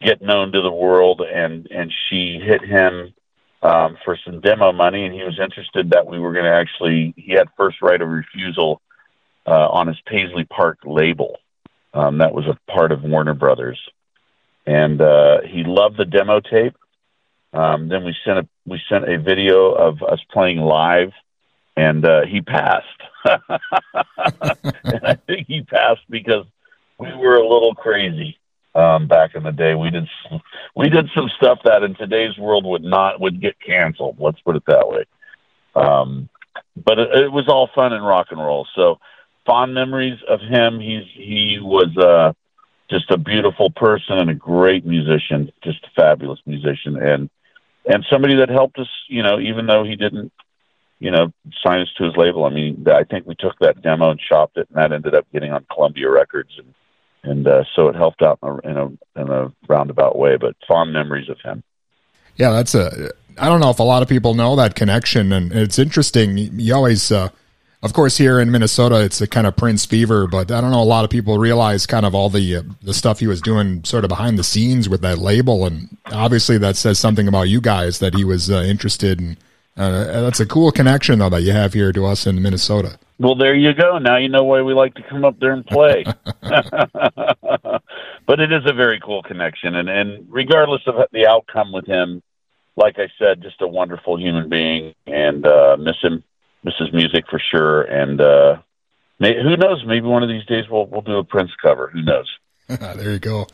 [0.01, 1.21] get known to the world.
[1.21, 3.13] And and she hit him
[3.61, 7.13] um, for some demo money, and he was interested that we were going to actually.
[7.17, 8.81] He had first right of refusal
[9.45, 11.37] uh, on his Paisley Park label.
[11.93, 13.79] Um, that was a part of Warner Brothers,
[14.65, 16.75] and uh, he loved the demo tape.
[17.51, 21.11] Um, then we sent a we sent a video of us playing live,
[21.79, 22.85] and uh, he passed.
[23.25, 26.45] and I think he passed because
[26.97, 28.37] we were a little crazy
[28.75, 29.75] um, back in the day.
[29.75, 30.07] We did
[30.75, 34.17] we did some stuff that in today's world would not would get canceled.
[34.19, 35.05] Let's put it that way.
[35.73, 36.27] Um,
[36.75, 38.67] but it, it was all fun and rock and roll.
[38.75, 38.99] So
[39.45, 40.81] fond memories of him.
[40.81, 42.33] He's he was uh,
[42.89, 47.29] just a beautiful person and a great musician, just a fabulous musician, and
[47.85, 48.89] and somebody that helped us.
[49.07, 50.33] You know, even though he didn't,
[50.99, 51.31] you know,
[51.65, 52.45] sign us to his label.
[52.45, 55.25] I mean, I think we took that demo and shopped it, and that ended up
[55.31, 56.73] getting on Columbia Records, and
[57.23, 60.37] and uh, so it helped out in a, in a in a roundabout way.
[60.37, 61.63] But fond memories of him.
[62.35, 63.11] Yeah, that's a.
[63.37, 66.37] I don't know if a lot of people know that connection, and it's interesting.
[66.37, 67.29] You always, uh,
[67.81, 70.81] of course, here in Minnesota, it's a kind of Prince fever, but I don't know.
[70.81, 73.85] A lot of people realize kind of all the uh, the stuff he was doing,
[73.85, 77.61] sort of behind the scenes with that label, and obviously that says something about you
[77.61, 79.37] guys that he was uh, interested in.
[79.79, 82.99] Uh, that's a cool connection though that you have here to us in Minnesota.
[83.17, 83.97] Well, there you go.
[83.97, 86.03] Now you know why we like to come up there and play.
[86.41, 92.21] but it is a very cool connection, and and regardless of the outcome with him,
[92.75, 96.25] like I said, just a wonderful human being, and uh, miss him,
[96.61, 97.83] miss his music for sure.
[97.83, 98.57] And uh,
[99.17, 99.85] may, who knows?
[99.85, 101.87] Maybe one of these days we'll we'll do a Prince cover.
[101.87, 102.29] Who knows?
[102.67, 103.47] there you go.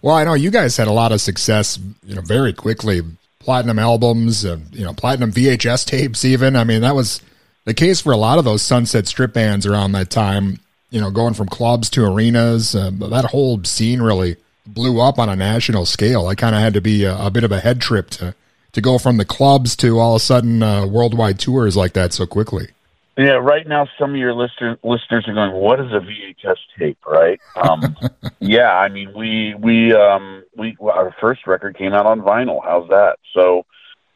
[0.00, 3.02] Well, I know you guys had a lot of success, you know, very quickly.
[3.42, 6.56] Platinum albums, and you know, platinum VHS tapes, even.
[6.56, 7.20] I mean, that was
[7.64, 10.58] the case for a lot of those Sunset Strip bands around that time.
[10.90, 14.36] You know, going from clubs to arenas, uh, that whole scene really
[14.66, 16.26] blew up on a national scale.
[16.26, 18.34] I kind of had to be a, a bit of a head trip to
[18.72, 22.12] to go from the clubs to all of a sudden uh, worldwide tours like that
[22.12, 22.68] so quickly.
[23.16, 26.98] Yeah, right now some of your listener, listeners are going, "What is a VHS tape?"
[27.06, 27.38] Right?
[27.56, 27.94] Um,
[28.40, 32.60] yeah, I mean, we we um, we our first record came out on vinyl.
[32.64, 33.16] How's that?
[33.34, 33.66] So,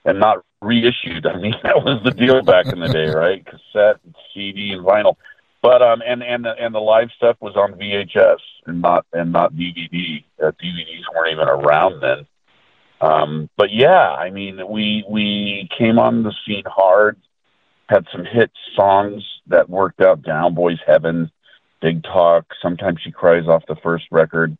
[0.06, 1.26] and not reissued.
[1.26, 3.44] I mean, that was the deal back in the day, right?
[3.44, 5.16] Cassette, and CD, and vinyl.
[5.60, 9.30] But um, and and the, and the live stuff was on VHS and not and
[9.30, 10.24] not DVD.
[10.42, 12.26] Uh, DVDs weren't even around then.
[13.02, 17.18] Um, but yeah, I mean, we we came on the scene hard
[17.88, 20.22] had some hit songs that worked out.
[20.22, 21.30] Down boys heaven
[21.80, 24.56] big talk sometimes she cries off the first record.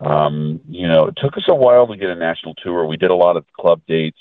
[0.00, 2.86] Um you know it took us a while to get a national tour.
[2.86, 4.18] We did a lot of club dates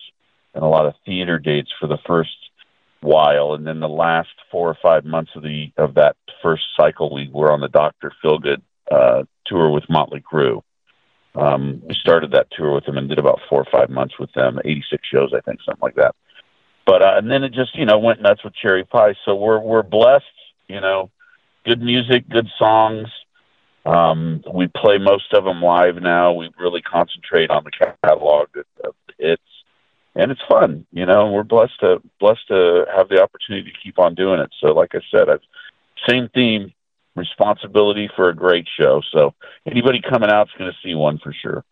[0.53, 2.35] and a lot of theater dates for the first
[3.01, 3.53] while.
[3.53, 7.29] And then the last four or five months of the of that first cycle we
[7.31, 8.11] were on the Dr.
[8.23, 8.61] Feelgood
[8.91, 10.61] uh tour with motley crue.
[11.35, 14.31] Um we started that tour with them and did about four or five months with
[14.33, 16.15] them 86 shows i think something like that
[16.91, 19.15] but uh, and then it just you know went nuts with cherry pie.
[19.23, 20.25] So we're we're blessed,
[20.67, 21.09] you know,
[21.63, 23.07] good music, good songs.
[23.85, 26.33] Um, we play most of them live now.
[26.33, 28.49] We really concentrate on the catalog
[28.83, 29.41] of hits,
[30.15, 30.85] and it's fun.
[30.91, 34.51] You know, we're blessed to blessed to have the opportunity to keep on doing it.
[34.59, 35.39] So, like I said, I've
[36.09, 36.73] same theme,
[37.15, 39.01] responsibility for a great show.
[39.13, 39.33] So,
[39.65, 41.63] anybody coming out is going to see one for sure.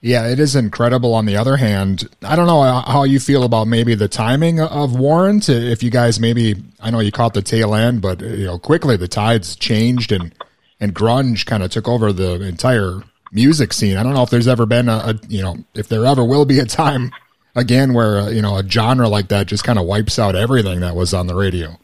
[0.00, 1.14] Yeah, it is incredible.
[1.14, 4.96] On the other hand, I don't know how you feel about maybe the timing of
[4.96, 5.48] Warrant.
[5.48, 8.96] If you guys maybe, I know you caught the tail end, but you know, quickly
[8.96, 10.32] the tides changed and
[10.80, 13.96] and grunge kind of took over the entire music scene.
[13.96, 16.44] I don't know if there's ever been a, a you know, if there ever will
[16.44, 17.10] be a time
[17.56, 20.80] again where uh, you know a genre like that just kind of wipes out everything
[20.80, 21.76] that was on the radio.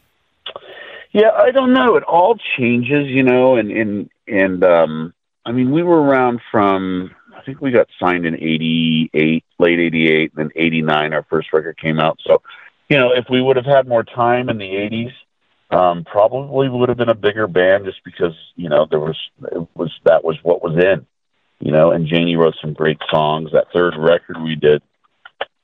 [1.11, 1.95] Yeah, I don't know.
[1.95, 5.13] It all changes, you know, and and and um
[5.45, 7.14] I mean, we were around from
[7.45, 12.19] think we got signed in 88, late 88, then 89 our first record came out.
[12.25, 12.41] So,
[12.89, 15.11] you know, if we would have had more time in the 80s,
[15.71, 19.17] um probably would have been a bigger band just because, you know, there was
[19.51, 21.05] it was that was what was in.
[21.59, 23.51] You know, and Jani wrote some great songs.
[23.53, 24.83] That third record we did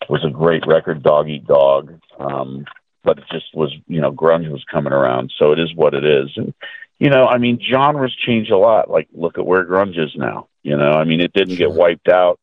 [0.09, 1.99] was a great record, Dog Eat Dog.
[2.17, 2.65] Um,
[3.03, 6.05] but it just was, you know, grunge was coming around, so it is what it
[6.05, 6.29] is.
[6.35, 6.53] And
[6.99, 8.89] you know, I mean, genres change a lot.
[8.89, 10.47] Like, look at where grunge is now.
[10.63, 12.39] You know, I mean, it didn't get wiped out,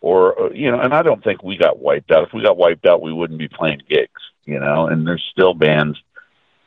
[0.00, 2.26] or uh, you know, and I don't think we got wiped out.
[2.26, 4.20] If we got wiped out, we wouldn't be playing gigs.
[4.44, 5.98] You know, and there's still bands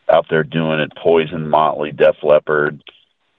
[0.09, 0.91] out there doing it.
[0.95, 2.81] Poison, Motley, Def Leppard.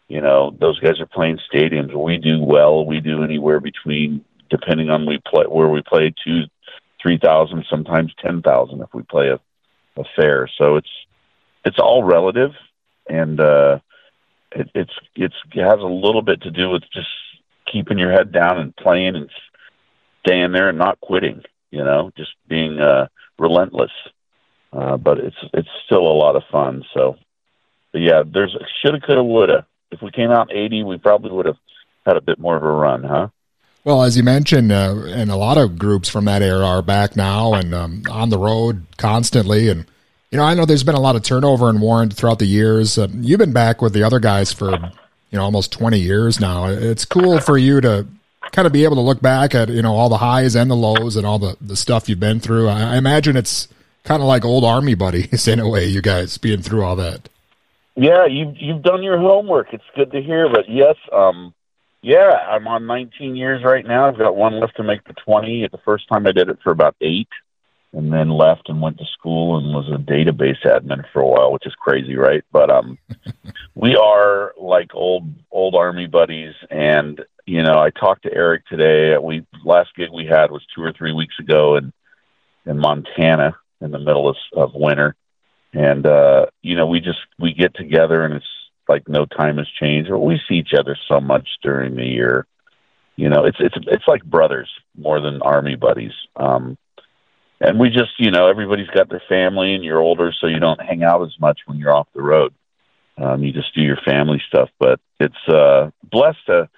[0.07, 1.95] You know, those guys are playing stadiums.
[1.95, 2.87] We do well.
[2.87, 6.45] We do anywhere between, depending on we play where we play, two,
[7.03, 9.41] three thousand, sometimes ten thousand if we play a,
[10.01, 10.49] a fair.
[10.57, 10.91] So it's
[11.65, 12.53] it's all relative,
[13.09, 13.81] and uh,
[14.53, 17.09] it, it's it's it has a little bit to do with just
[17.71, 19.31] keeping your head down and playing and
[20.27, 21.43] staying there and not quitting.
[21.71, 23.09] You know, just being uh,
[23.39, 23.91] relentless.
[24.73, 26.85] Uh, but it's it's still a lot of fun.
[26.93, 27.17] So,
[27.93, 29.67] but yeah, there's shoulda, coulda, woulda.
[29.91, 31.57] If we came out '80, we probably would have
[32.05, 33.29] had a bit more of a run, huh?
[33.85, 37.17] Well, as you mentioned, uh, and a lot of groups from that era are back
[37.17, 39.71] now and um, on the road constantly.
[39.71, 39.87] And
[40.31, 42.99] you know, I know there's been a lot of turnover in Warrant throughout the years.
[42.99, 44.93] Uh, you've been back with the other guys for
[45.31, 46.67] you know almost 20 years now.
[46.67, 48.07] It's cool for you to
[48.53, 50.77] kind of be able to look back at you know all the highs and the
[50.77, 52.69] lows and all the the stuff you've been through.
[52.69, 53.69] I, imagine it's
[54.05, 55.87] kind of like old army buddies in a way.
[55.87, 57.29] You guys being through all that.
[57.97, 59.73] Yeah, you've you've done your homework.
[59.73, 60.49] It's good to hear.
[60.49, 61.53] But yes, um,
[62.01, 64.07] yeah, I'm on 19 years right now.
[64.07, 65.69] I've got one left to make the 20.
[65.71, 67.29] The first time I did it for about eight,
[67.93, 71.53] and then left and went to school and was a database admin for a while,
[71.53, 72.45] which is crazy, right?
[72.53, 72.99] But um,
[73.75, 79.17] we are like old old army buddies, and you know, I talked to Erik today.
[79.17, 81.93] We last gig we had was two or three weeks ago in
[82.67, 85.17] in Montana in the middle of, of winter,
[85.73, 88.47] and uh, you know, we just we get together and it's
[88.87, 90.11] like no time has changed.
[90.11, 92.47] Or we see each other so much during the year.
[93.17, 96.13] You know, it's it's it's like brothers more than army buddies.
[96.37, 96.77] Um,
[97.61, 100.81] and we just, you know, everybody's got their family, and you're older, so you don't
[100.81, 102.55] hang out as much when you're off the road.
[103.17, 104.71] Um, you just do your family stuff.
[104.79, 106.69] But it's uh, blessed to,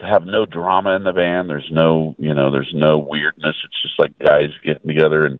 [0.00, 1.48] to have no drama in the band.
[1.48, 3.56] There's no, you know, there's no weirdness.
[3.64, 5.38] It's just like guys getting together and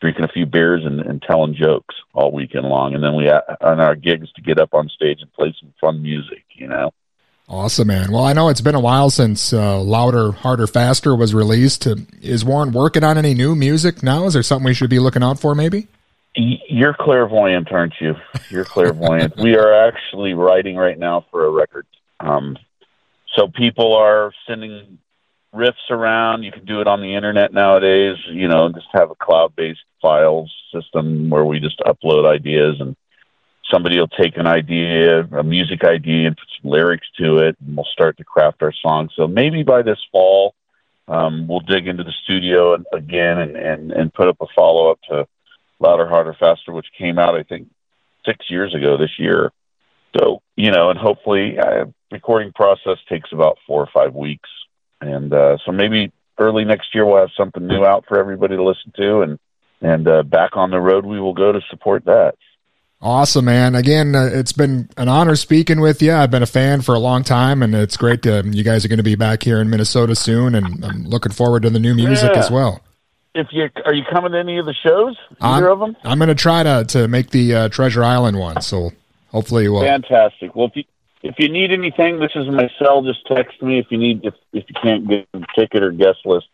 [0.00, 2.94] drinking a few beers and, and telling jokes all weekend long.
[2.94, 6.02] And then we on our gigs to get up on stage and play some fun
[6.02, 6.44] music.
[6.54, 6.92] You know.
[7.48, 8.12] Awesome, man.
[8.12, 11.86] Well, I know it's been a while since uh, Louder, Harder, Faster was released.
[12.20, 14.26] Is Warrant working on any new music now?
[14.26, 15.88] Is there something we should be looking out for, maybe?
[16.34, 18.14] You're clairvoyant, aren't you?
[18.50, 19.36] You're clairvoyant.
[19.42, 21.86] we are actually writing right now for a record.
[22.20, 22.58] Um,
[23.34, 24.98] so people are sending
[25.54, 26.42] riffs around.
[26.42, 28.18] You can do it on the internet nowadays.
[28.30, 32.94] You know, just have a cloud-based files system where we just upload ideas, and
[33.70, 37.76] somebody will take an idea, a music idea, and put some lyrics to it, and
[37.76, 39.08] we'll start to craft our song.
[39.14, 40.54] So maybe by this fall,
[41.06, 45.26] um, we'll dig into the studio again and, and, and put up a follow-up to
[45.80, 47.68] Louder, Harder, Faster, which came out, I think,
[48.26, 49.52] six years ago this year.
[50.18, 54.48] So, you know, and hopefully, uh, recording process takes about four or five weeks.
[55.00, 58.62] And uh, so maybe early next year we'll have something new out for everybody to
[58.62, 59.20] listen to.
[59.20, 59.38] And,
[59.80, 62.34] and uh, back on the road we will go to support that.
[63.00, 63.76] Awesome, man.
[63.76, 66.12] Again, uh, it's been an honor speaking with you.
[66.12, 68.88] I've been a fan for a long time, and it's great to, you guys are
[68.88, 71.94] going to be back here in Minnesota soon, and I'm looking forward to the new
[71.94, 72.40] music Yeah.
[72.40, 72.80] as well.
[73.34, 75.16] If you are you coming to any of the shows?
[75.40, 75.96] Either I'm, of them?
[76.02, 78.90] I'm going to try to, to make the uh, Treasure Island one, so
[79.30, 79.82] hopefully we'll.
[79.82, 80.56] Fantastic.
[80.56, 80.84] Well, if you
[81.22, 83.02] if you need anything, this is my cell.
[83.02, 86.18] Just text me if you need if if you can't get a ticket or guest
[86.24, 86.46] list.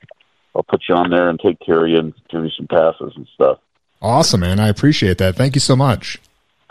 [0.55, 3.14] I'll put you on there and take care of you and give you some passes
[3.16, 3.61] and stuff.
[4.03, 4.61] Awesome, man.
[4.61, 5.36] I appreciate that.
[5.36, 6.20] Thank you so much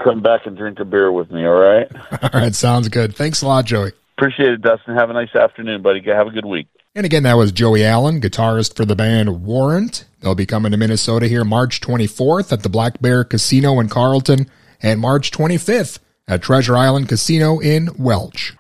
[0.02, 1.88] come back and drink a beer with me, all right?
[2.24, 3.16] All right, sounds good.
[3.16, 3.92] Thanks a lot, Joey.
[4.18, 4.96] Appreciate it, Dustin.
[4.96, 6.02] Have a nice afternoon, buddy.
[6.06, 6.68] Have a good week.
[6.96, 10.06] And again, that was Joey Allen, guitarist for the band Warrant.
[10.22, 14.50] They'll be coming to Minnesota here March 24th at the Black Bear Casino in Carlton
[14.82, 18.54] and March 25th at Treasure Island Casino in Welch.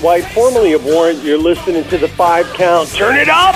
[0.00, 1.22] White, formerly of Warrant.
[1.22, 2.88] You're listening to the five count.
[2.88, 3.54] Turn it up!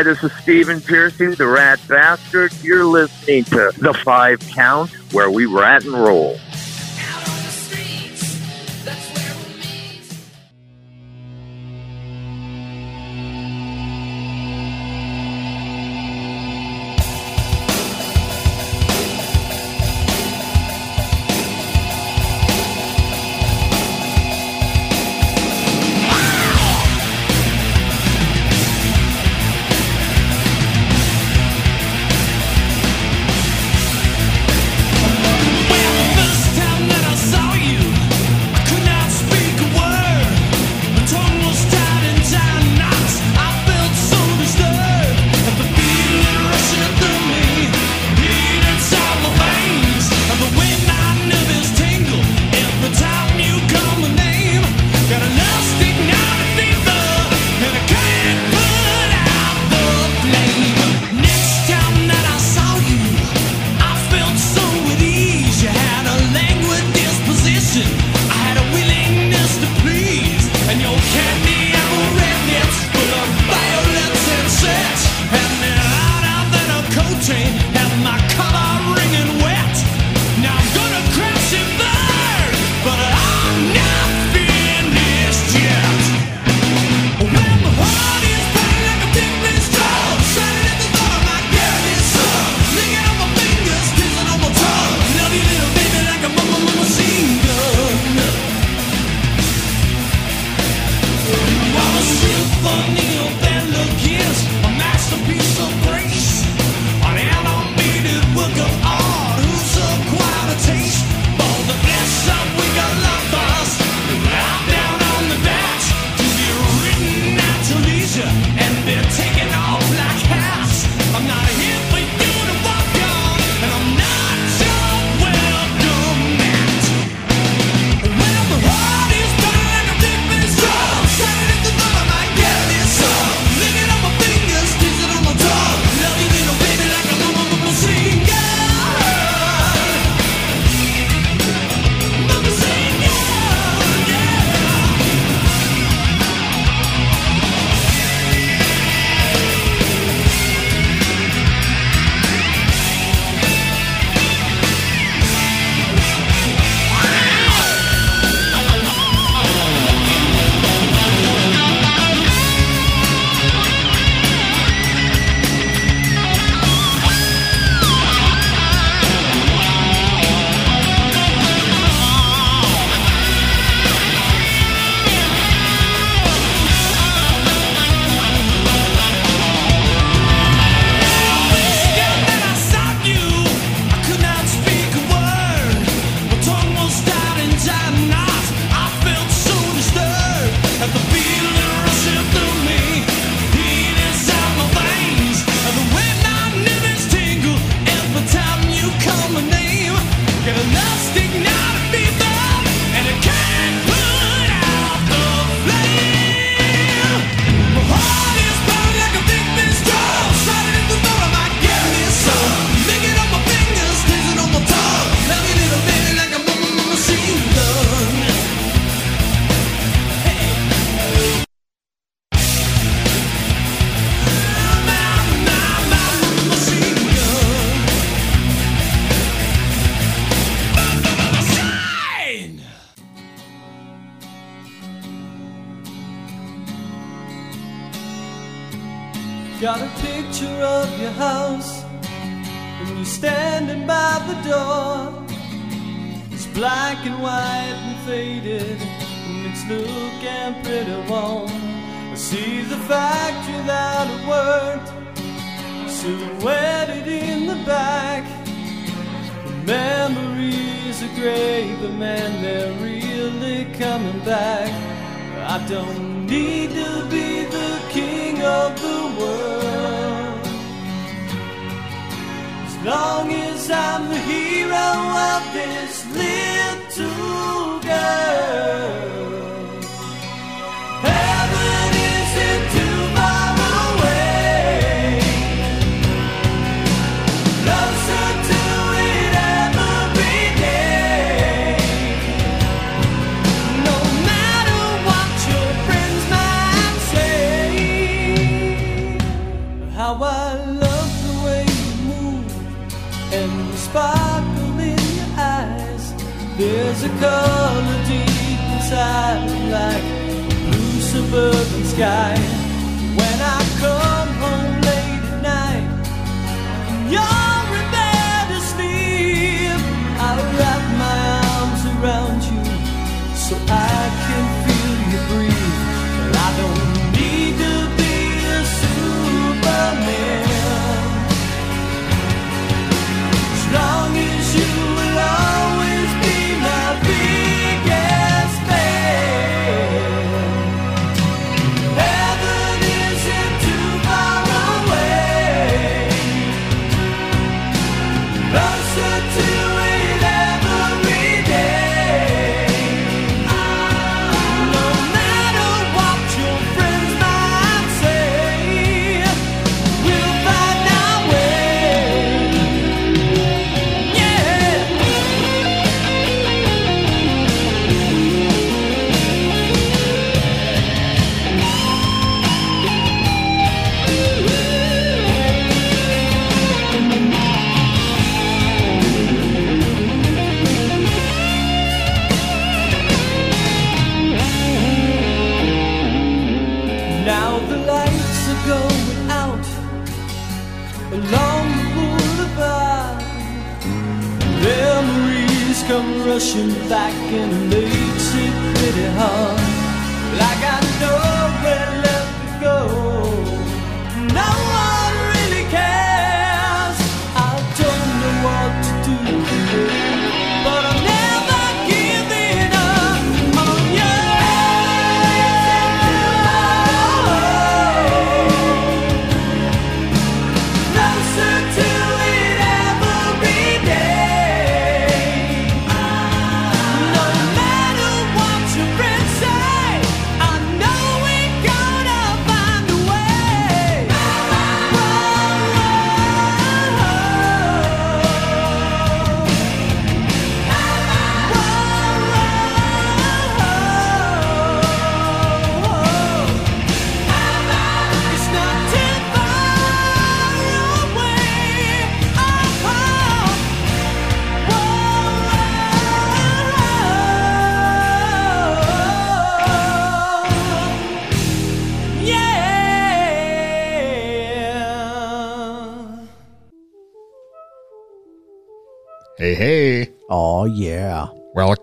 [0.00, 2.54] Hi, this is Stephen Pearcy, the Rat Bastard.
[2.62, 6.40] You're listening to The Five Count, where we rat and roll.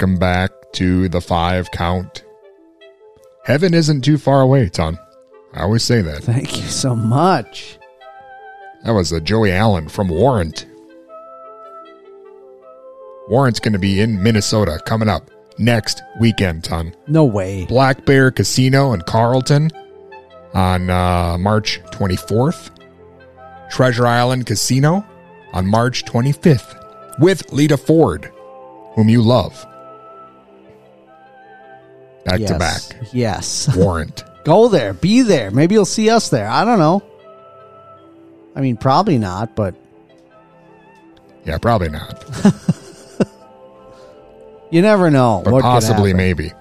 [0.07, 2.23] Welcome back to the five count.
[3.43, 4.97] Heaven isn't too far away, Ton.
[5.53, 6.23] I always say that.
[6.23, 7.77] Thank you so much.
[8.85, 10.65] That was a Joey Allen from Warrant.
[13.27, 16.95] Warrant's going to be in Minnesota coming up next weekend, Ton.
[17.07, 17.65] No way.
[17.65, 19.71] Black Bear Casino in Carlton
[20.53, 22.69] on uh, March 24th.
[23.69, 25.05] Treasure Island Casino
[25.51, 28.31] on March 25th with Lita Ford,
[28.93, 29.65] whom you love.
[32.27, 32.81] Back to back.
[33.13, 33.67] Yes.
[33.67, 33.75] Yes.
[33.77, 34.23] Warrant.
[34.43, 34.93] Go there.
[34.93, 35.49] Be there.
[35.49, 36.47] Maybe you'll see us there.
[36.47, 37.01] I don't know.
[38.55, 39.75] I mean, probably not, but
[41.45, 42.23] Yeah, probably not.
[44.71, 45.41] you never know.
[45.45, 46.51] But possibly, maybe.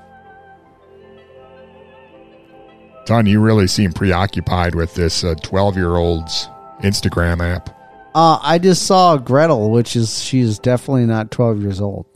[3.07, 6.49] Ton, you really seem preoccupied with this 12 year old's
[6.83, 7.71] Instagram app.
[8.15, 12.07] Uh, I just saw Gretel, which is she's definitely not twelve years old.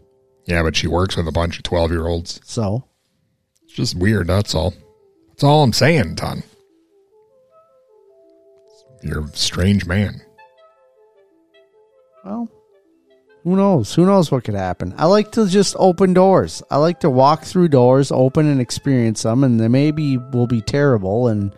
[0.46, 2.40] Yeah, but she works with a bunch of 12 year olds.
[2.42, 2.84] So
[3.70, 4.74] It's just weird, that's all.
[5.28, 6.42] That's all I'm saying, Ton.
[9.00, 10.20] You're a strange man.
[12.24, 12.50] Well,
[13.44, 13.94] who knows?
[13.94, 14.92] Who knows what could happen?
[14.98, 16.64] I like to just open doors.
[16.68, 20.62] I like to walk through doors, open and experience them, and they maybe will be
[20.62, 21.54] terrible, and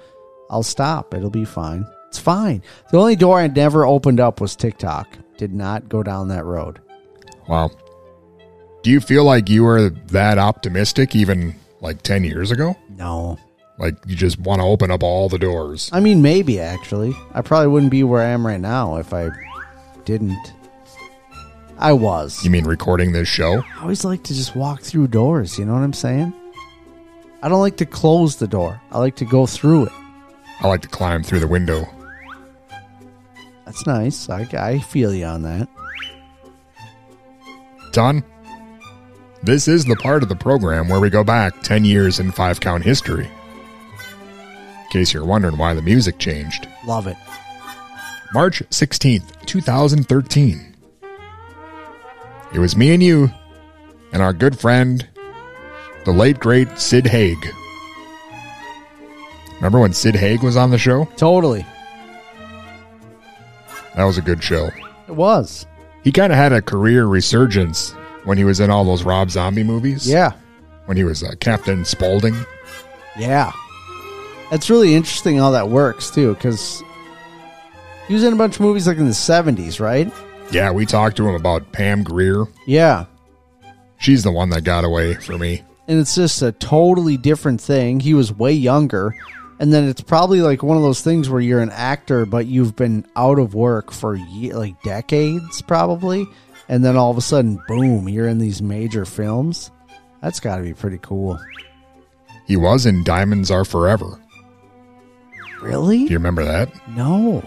[0.51, 1.15] I'll stop.
[1.15, 1.87] It'll be fine.
[2.09, 2.63] It's fine.
[2.91, 5.17] The only door I never opened up was TikTok.
[5.39, 6.79] Did not go down that road.
[7.49, 7.71] Wow.
[8.83, 12.75] Do you feel like you were that optimistic even like 10 years ago?
[12.97, 13.39] No.
[13.79, 15.91] Like you just want to open up all the doors.
[15.93, 17.15] I mean, maybe actually.
[17.35, 19.29] I probably wouldn't be where I am right now if I
[20.05, 20.55] didn't.
[21.79, 22.43] I was.
[22.45, 23.61] You mean recording this show?
[23.61, 25.59] I always like to just walk through doors.
[25.59, 26.33] You know what I'm saying?
[27.43, 28.81] I don't like to close the door.
[28.93, 29.93] I like to go through it.
[30.61, 31.85] I like to climb through the window.
[33.65, 34.31] That's nice.
[34.31, 35.69] I, I feel you on that.
[37.91, 38.23] Done.
[39.45, 42.61] This is the part of the program where we go back 10 years in five
[42.61, 43.27] count history.
[43.27, 46.69] In case you're wondering why the music changed.
[46.87, 47.17] Love it.
[48.33, 50.77] March 16th, 2013.
[52.55, 53.31] It was me and you
[54.13, 55.09] and our good friend,
[56.05, 57.39] the late great Sid Haig.
[59.57, 61.07] Remember when Sid Haig was on the show?
[61.17, 61.67] Totally.
[63.97, 64.71] That was a good show.
[65.09, 65.67] It was.
[66.05, 67.93] He kind of had a career resurgence
[68.25, 70.09] when he was in all those Rob Zombie movies.
[70.09, 70.33] Yeah.
[70.87, 72.35] When he was uh, Captain Spaulding.
[73.19, 73.53] Yeah.
[74.51, 76.83] It's really interesting how that works, too, because
[78.09, 80.13] he was in a bunch of movies like in the 70s, right?
[80.51, 82.45] Yeah, we talked to him about Pam Grier.
[82.67, 83.07] Yeah.
[83.99, 85.63] She's the one that got away for me.
[85.89, 88.01] And it's just a totally different thing.
[88.01, 89.15] He was way younger.
[89.59, 92.75] And then it's probably like one of those things where you're an actor, but you've
[92.77, 96.27] been out of work for ye- like decades, probably.
[96.73, 99.71] And then all of a sudden, boom, you're in these major films.
[100.23, 101.39] That's got to be pretty cool.
[102.47, 104.19] He was in Diamonds Are Forever.
[105.61, 105.99] Really?
[106.07, 106.71] Do you remember that?
[106.89, 107.45] No.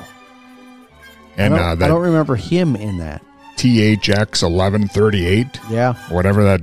[1.38, 3.23] And I, don't, uh, I don't remember him in that.
[3.57, 5.93] THX 1138, Yeah.
[6.10, 6.61] whatever that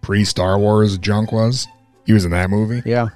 [0.00, 1.68] pre Star Wars junk was.
[2.04, 2.82] He was in that movie.
[2.84, 3.10] Yeah.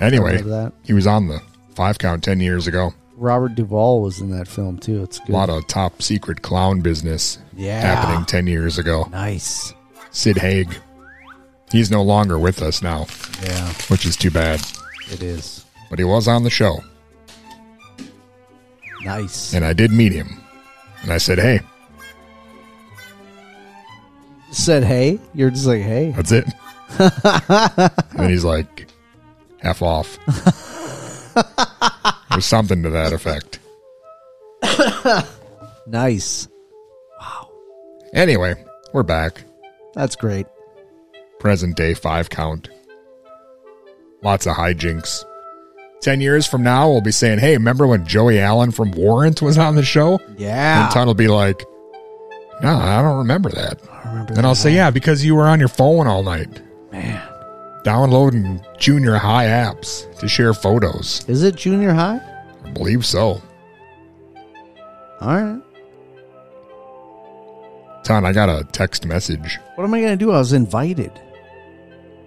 [0.00, 0.72] Anyway, that.
[0.82, 1.40] he was on the
[1.76, 2.92] five count 10 years ago.
[3.16, 5.02] Robert Duvall was in that film, too.
[5.02, 7.80] It's A lot of top secret clown business Yeah.
[7.80, 9.08] happening 10 years ago.
[9.12, 9.74] Nice.
[10.10, 10.74] Sid Haig.
[11.70, 13.06] He's no longer with us now,
[13.42, 14.60] Yeah, which is too bad.
[15.10, 15.64] it is.
[15.90, 16.80] But he was on the show,
[19.04, 19.52] Nice.
[19.54, 20.38] and I did meet him.
[21.02, 21.60] And I said, hey,
[24.50, 25.18] Said, hey.
[25.34, 26.12] You're just like, hey.
[26.14, 26.44] that's it.
[28.18, 28.86] and he's like,
[29.62, 30.18] half off.
[32.36, 33.58] or something to that effect.
[35.86, 36.48] Nice.
[37.20, 37.50] Wow.
[38.14, 38.54] Anyway,
[38.92, 39.44] we're back.
[39.94, 40.46] That's great.
[41.40, 42.68] Present day five count.
[44.22, 45.24] Lots of hijinks.
[46.00, 49.58] Ten years from now, we'll be saying, hey, remember when Joey Allen from Warrant was
[49.58, 50.20] on the show?
[50.36, 50.84] Yeah.
[50.84, 51.64] And Ton will be like,
[52.62, 53.80] no, I don't remember that.
[54.06, 56.62] Remember, and I'll say, yeah, because you were on your phone all night.
[57.84, 61.24] Downloading junior high apps to share photos.
[61.28, 62.20] Is it junior high?
[62.64, 63.42] I believe so.
[65.20, 65.62] All right.
[68.04, 69.58] Ton, I got a text message.
[69.74, 70.32] What am I going to do?
[70.32, 71.12] I was invited.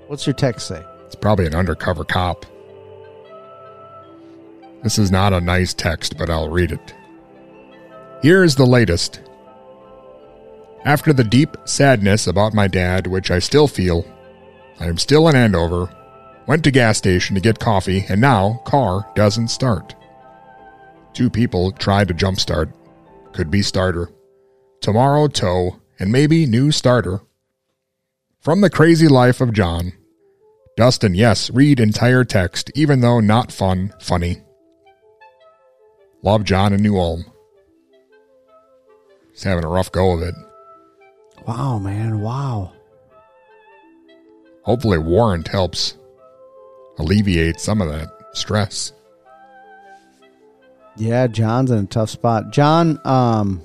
[0.07, 0.84] What's your text say?
[1.06, 2.45] It's probably an undercover cop.
[4.84, 6.94] This is not a nice text, but I'll read it.
[8.22, 9.19] Here is the latest.
[10.86, 14.06] After the deep sadness about my dad, which I still feel,
[14.80, 15.89] I am still in Andover,
[16.47, 19.95] went to gas station to get coffee, and now car doesn't start.
[21.14, 22.69] Two people tried to jump start.
[23.34, 24.10] Could be starter.
[24.81, 27.22] Tomorrow tow, and maybe new starter.
[28.41, 29.93] From the crazy life of John.
[30.77, 34.41] Dustin, yes, read entire text, even though not fun, funny.
[36.22, 37.26] Love John in New Ulm.
[39.31, 40.35] He's having a rough go of it.
[41.47, 42.19] Wow, man.
[42.19, 42.74] Wow.
[44.66, 45.96] Hopefully, Warrant helps
[46.98, 48.94] alleviate some of that stress.
[50.98, 52.52] Yeah, John's in a tough spot.
[52.52, 53.62] John, um,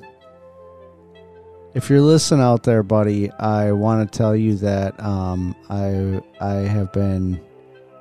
[1.74, 6.54] if you're listening out there, buddy, I want to tell you that um, I I
[6.66, 7.40] have been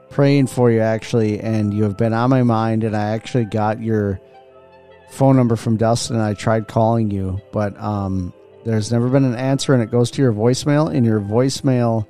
[0.10, 3.82] praying for you actually, and you have been on my mind, and I actually got
[3.82, 4.20] your
[5.10, 8.34] phone number from Dustin, I tried calling you, but um,
[8.66, 12.08] there's never been an answer, and it goes to your voicemail, and your voicemail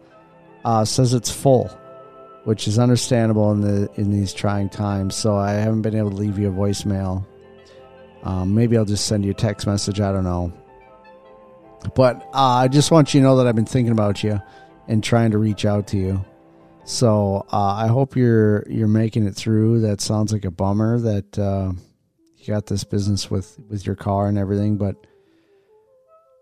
[0.65, 1.69] uh, says it's full
[2.44, 5.15] which is understandable in the in these trying times.
[5.15, 7.26] So I haven't been able to leave you a voicemail.
[8.23, 10.02] Um, maybe I'll just send you a text message.
[10.02, 10.52] I don't know.
[11.95, 14.41] But uh, I just want you to know that I've been thinking about you
[14.88, 16.26] and trying to reach out to you.
[16.86, 19.81] So uh, I hope you're you're making it through.
[19.81, 21.73] That sounds like a bummer that uh,
[22.38, 24.77] you got this business with with your car and everything.
[24.77, 24.95] But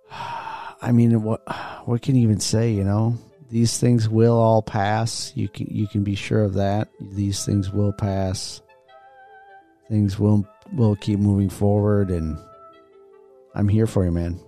[0.11, 1.41] I mean, what
[1.85, 2.71] what can you even say?
[2.71, 3.17] You know,
[3.49, 5.31] these things will all pass.
[5.35, 6.89] You can you can be sure of that.
[6.99, 8.61] These things will pass.
[9.89, 12.37] Things will will keep moving forward, and
[13.55, 14.39] I'm here for you, man.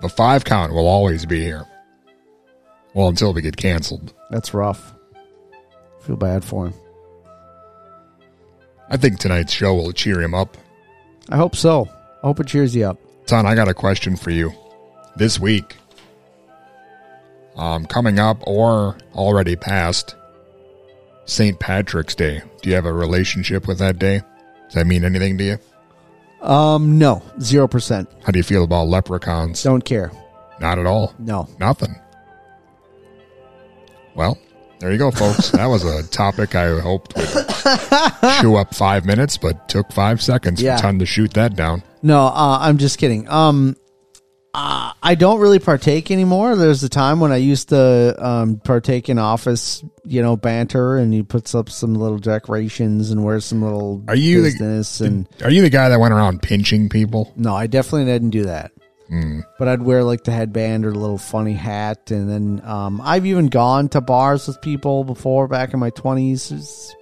[0.00, 1.66] The five count will always be here.
[2.94, 4.14] Well, until we get canceled.
[4.30, 4.94] That's rough.
[6.00, 6.74] Feel bad for him.
[8.88, 10.56] I think tonight's show will cheer him up.
[11.28, 11.88] I hope so.
[12.22, 12.98] I hope it cheers you up.
[13.26, 14.52] Son, I got a question for you.
[15.16, 15.76] This week,
[17.56, 20.14] um, coming up or already past,
[21.24, 21.58] St.
[21.58, 22.42] Patrick's Day.
[22.62, 24.22] Do you have a relationship with that day?
[24.66, 25.58] Does that mean anything to you?
[26.46, 28.08] Um, no, zero percent.
[28.24, 29.62] How do you feel about leprechauns?
[29.62, 30.10] Don't care.
[30.60, 31.14] Not at all.
[31.18, 31.48] No.
[31.58, 31.94] Nothing.
[34.14, 34.38] Well,
[34.78, 35.50] there you go, folks.
[35.52, 37.26] that was a topic I hoped would
[38.40, 40.76] chew up five minutes, but took five seconds Yeah.
[40.76, 41.82] for time to shoot that down.
[42.02, 43.28] No, uh, I'm just kidding.
[43.28, 43.76] Um,
[44.52, 46.56] uh, I don't really partake anymore.
[46.56, 51.12] There's a time when I used to um, partake in office, you know, banter, and
[51.14, 55.00] he puts up some little decorations and wears some little Are you the- business.
[55.00, 57.32] and Are you the guy that went around pinching people?
[57.36, 58.72] no, I definitely didn't do that.
[59.08, 59.40] Hmm.
[59.58, 63.26] But I'd wear like the headband or the little funny hat, and then um, I've
[63.26, 66.50] even gone to bars with people before back in my twenties.
[66.52, 66.94] It was,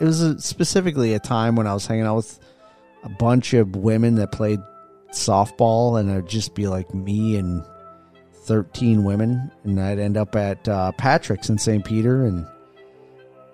[0.00, 2.40] it was a, specifically a time when I was hanging out with
[3.04, 4.58] a bunch of women that played
[5.14, 7.64] softball, and it'd just be like me and
[8.46, 11.84] thirteen women, and I'd end up at uh, Patrick's in St.
[11.84, 12.46] Peter, and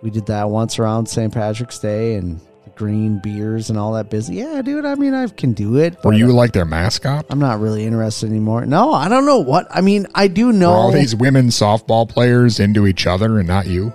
[0.03, 1.33] we did that once around St.
[1.33, 4.37] Patrick's Day, and the green beers and all that business.
[4.39, 4.85] Yeah, dude.
[4.85, 5.97] I mean, I can do it.
[6.05, 7.27] Were you like their mascot?
[7.31, 8.67] I'm not really interested anymore.
[8.67, 9.67] No, I don't know what.
[9.71, 10.71] I mean, I do Were know.
[10.71, 13.93] all these women softball players into each other and not you?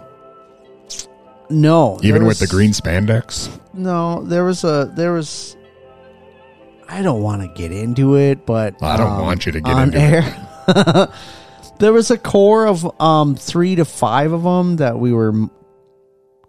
[1.49, 3.49] no, Even there with the green spandex?
[3.73, 5.54] No, there was a there was.
[6.87, 9.75] I don't want to get into it, but I don't um, want you to get
[9.75, 11.11] on into air.
[11.79, 15.33] there was a core of um three to five of them that we were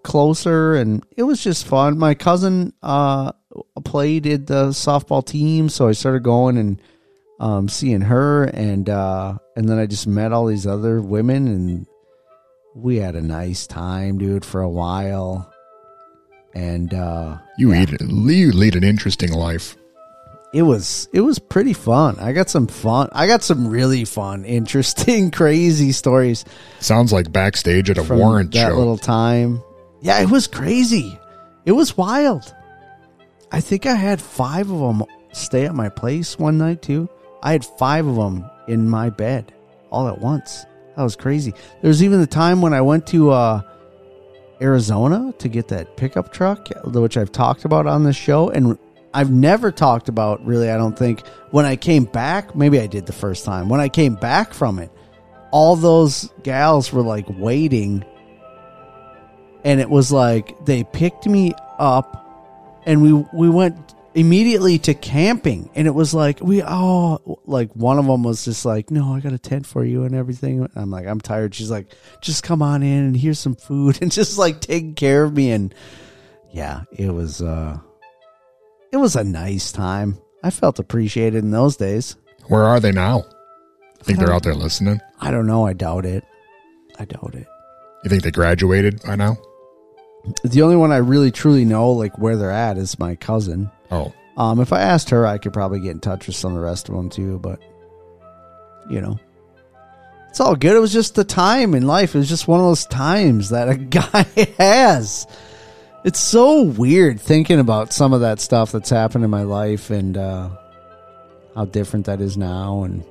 [0.02, 1.98] closer, and it was just fun.
[1.98, 3.32] My cousin uh
[3.84, 6.82] played in the softball team, so I started going and
[7.40, 11.86] um seeing her, and uh and then I just met all these other women, and
[12.74, 15.50] we had a nice time, dude, for a while.
[16.54, 19.76] And uh You eat you lead an interesting life.
[20.54, 22.16] It was it was pretty fun.
[22.18, 23.08] I got some fun.
[23.12, 26.44] I got some really fun, interesting, crazy stories
[26.80, 28.76] Sounds like backstage at a warrant that show.
[28.76, 29.62] little time.
[30.00, 31.18] Yeah, it was crazy.
[31.64, 32.54] It was wild.
[33.50, 37.08] I think I had five of them stay at my place one night too.
[37.42, 39.52] I had five of them in my bed
[39.90, 40.64] all at once.
[40.96, 41.52] That was crazy.
[41.82, 43.60] There was even the time when I went to uh,
[44.60, 48.78] Arizona to get that pickup truck, which I've talked about on the show, and
[49.14, 50.70] I've never talked about really.
[50.70, 52.54] I don't think when I came back.
[52.54, 53.68] Maybe I did the first time.
[53.68, 54.90] When I came back from it,
[55.50, 58.04] all those gals were like waiting
[59.64, 62.22] and it was like they picked me up
[62.86, 67.98] and we we went immediately to camping and it was like we oh like one
[67.98, 70.90] of them was just like no i got a tent for you and everything i'm
[70.90, 74.38] like i'm tired she's like just come on in and here's some food and just
[74.38, 75.74] like take care of me and
[76.50, 77.76] yeah it was uh
[78.92, 82.16] it was a nice time i felt appreciated in those days
[82.48, 83.18] Where are they now?
[83.98, 85.00] You think I they're out there listening?
[85.20, 86.24] i don't know i doubt it
[86.98, 87.46] i doubt it
[88.04, 89.36] You think they graduated by now?
[90.44, 93.70] The only one I really truly know, like where they're at, is my cousin.
[93.92, 96.58] Oh, Um, if I asked her, I could probably get in touch with some of
[96.58, 97.38] the rest of them too.
[97.38, 97.60] But
[98.90, 99.20] you know,
[100.28, 100.74] it's all good.
[100.76, 102.14] It was just the time in life.
[102.14, 104.26] It was just one of those times that a guy
[104.58, 105.26] has.
[106.06, 110.16] It's so weird thinking about some of that stuff that's happened in my life and
[110.16, 110.50] uh,
[111.56, 112.84] how different that is now.
[112.84, 113.04] And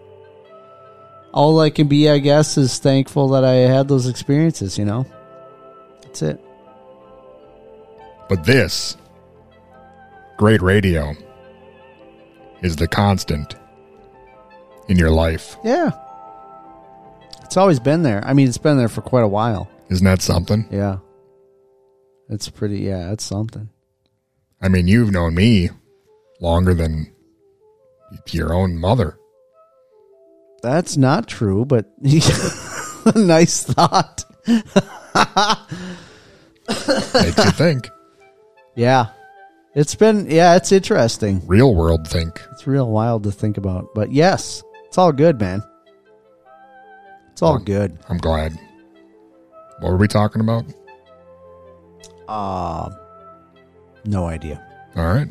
[1.34, 4.78] all I can be, I guess, is thankful that I had those experiences.
[4.78, 5.06] You know,
[6.04, 6.40] that's it.
[8.30, 8.96] But this
[10.38, 11.16] great radio
[12.62, 13.58] is the constant
[14.88, 15.58] in your life.
[15.66, 15.92] Yeah.
[17.44, 18.24] It's always been there.
[18.26, 19.70] I mean, it's been there for quite a while.
[19.90, 20.66] Isn't that something?
[20.72, 21.00] Yeah.
[22.30, 23.70] It's pretty, yeah, it's something.
[24.62, 25.70] I mean, you've known me
[26.40, 27.14] longer than
[28.30, 29.18] your own mother.
[30.62, 34.24] That's not true, but a nice thought.
[34.48, 34.66] Makes
[37.46, 37.90] you think.
[38.76, 39.08] Yeah.
[39.76, 41.46] It's been, yeah, it's interesting.
[41.46, 42.42] Real world think.
[42.54, 43.90] It's real wild to think about.
[43.94, 45.62] But yes, it's all good, man.
[47.32, 48.00] It's all good.
[48.08, 48.58] I'm glad.
[49.80, 50.64] What were we talking about?
[52.28, 52.90] Uh,
[54.06, 54.62] no idea.
[54.96, 55.28] All right.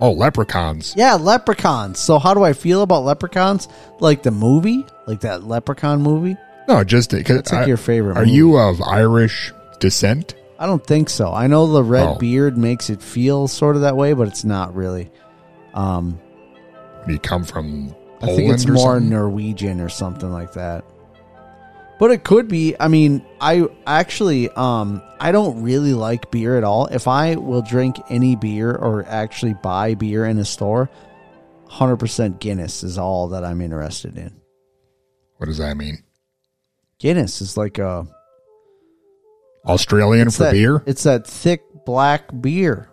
[0.00, 0.94] Oh, leprechauns.
[0.96, 1.98] Yeah, leprechauns.
[1.98, 3.66] So how do I feel about leprechauns?
[4.00, 6.36] Like the movie, like that leprechaun movie.
[6.68, 8.32] No, just because That's like your favorite Are movie.
[8.36, 10.34] you of Irish descent?
[10.58, 11.32] I don't think so.
[11.32, 12.14] I know the red Oh.
[12.16, 15.10] beard makes it feel sort of that way, but it's not really.
[15.74, 16.20] Um,
[17.08, 19.10] you come from I think it's or more something?
[19.10, 20.84] Norwegian or something like that.
[21.98, 22.76] But it could be.
[22.78, 26.86] I mean, I actually, um, I don't really like beer at all.
[26.86, 30.88] If I will drink any beer or actually buy beer in a store,
[31.66, 34.40] hundred percent Guinness is all that I'm interested in.
[35.38, 36.04] What does that mean?
[37.00, 38.06] Guinness is like a
[39.66, 40.82] Australian for that- beer?
[40.86, 42.90] It's that thick black beer.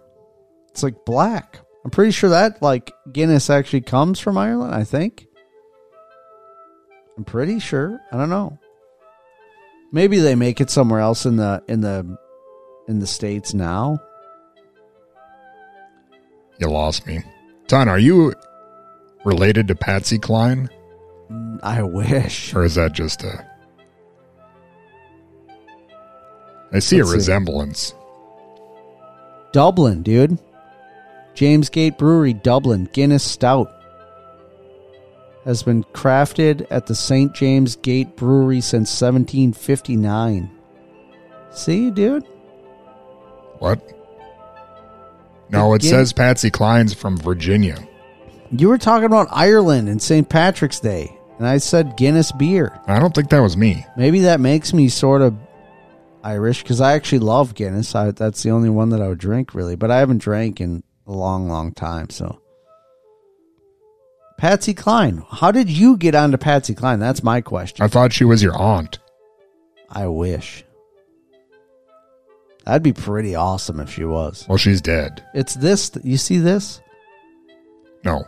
[0.71, 1.59] It's like black.
[1.83, 4.73] I'm pretty sure that like Guinness actually comes from Ireland.
[4.73, 5.27] I think.
[7.17, 8.01] I'm pretty sure.
[8.11, 8.57] I don't know.
[9.95, 12.17] Maybe they make it somewhere else in the in the
[12.89, 13.97] in the states now.
[16.59, 17.23] You lost me.
[17.67, 18.33] Ton, are you
[19.23, 20.69] related to Patsy Cline?
[21.31, 22.53] Mm, I wish.
[22.53, 23.49] Or is that just a.
[26.73, 27.15] I see Let's a see.
[27.15, 27.95] resemblance.
[29.53, 30.37] Dublin, dude.
[31.35, 33.71] James Gate Brewery, Dublin, Guinness Stout
[35.45, 37.33] has been crafted at the St.
[37.33, 40.49] James Gate Brewery since 1759.
[41.51, 42.23] See, you, dude?
[43.59, 43.79] What?
[45.49, 47.77] No, it Guin- says Patsy Cline's from Virginia.
[48.51, 50.27] You were talking about Ireland and St.
[50.27, 52.79] Patrick's Day, and I said Guinness beer.
[52.87, 53.85] I don't think that was me.
[53.95, 55.35] Maybe that makes me sort of
[56.23, 57.93] Irish because I actually love Guinness.
[57.95, 59.75] I, that's the only one that I would drink, really.
[59.75, 62.09] But I haven't drank in a long, long time.
[62.09, 62.39] So,
[64.37, 66.99] Patsy Cline, how did you get onto Patsy Cline?
[66.99, 67.83] That's my question.
[67.83, 68.99] I thought she was your aunt.
[69.89, 70.65] I wish.
[72.65, 74.45] That'd be pretty awesome if she was.
[74.49, 75.23] Well, she's dead.
[75.33, 75.91] It's this.
[76.03, 76.81] You see this?
[78.03, 78.23] No.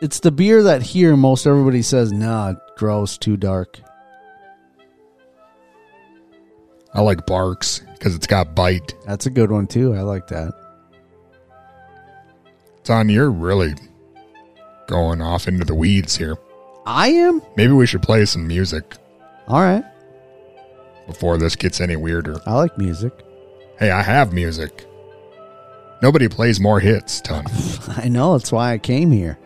[0.00, 3.78] It's the beer that here most everybody says, nah, gross, too dark.
[6.94, 8.94] I like Barq's because it's got bite.
[9.06, 9.94] That's a good one too.
[9.94, 10.52] I like that.
[12.84, 13.74] Ton, you're really
[14.92, 16.36] going off into the weeds here.
[16.86, 17.40] I am?
[17.56, 18.96] Maybe we should play some music
[19.48, 19.84] All right.
[21.06, 22.36] before this gets any weirder.
[22.46, 23.12] I like music.
[23.78, 24.86] Hey, I have music.
[26.02, 27.46] Nobody plays more hits, Ton.
[27.96, 28.36] I know.
[28.36, 29.38] That's why I came here.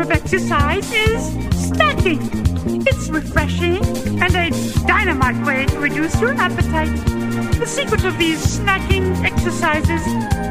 [0.00, 1.30] Exercise is
[1.70, 2.18] snacking.
[2.86, 3.84] It's refreshing
[4.22, 4.50] and a
[4.86, 6.88] dynamite way to reduce your appetite.
[7.58, 10.00] The secret of these snacking exercises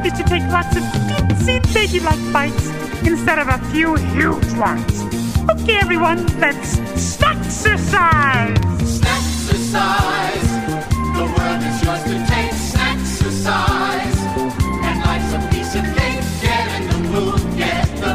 [0.06, 2.70] is to take lots of teensy baby-like bites
[3.04, 5.02] instead of a few huge ones.
[5.50, 8.56] Okay, everyone, let's snack-exercise!
[8.98, 10.42] Snack-exercise.
[10.42, 10.51] The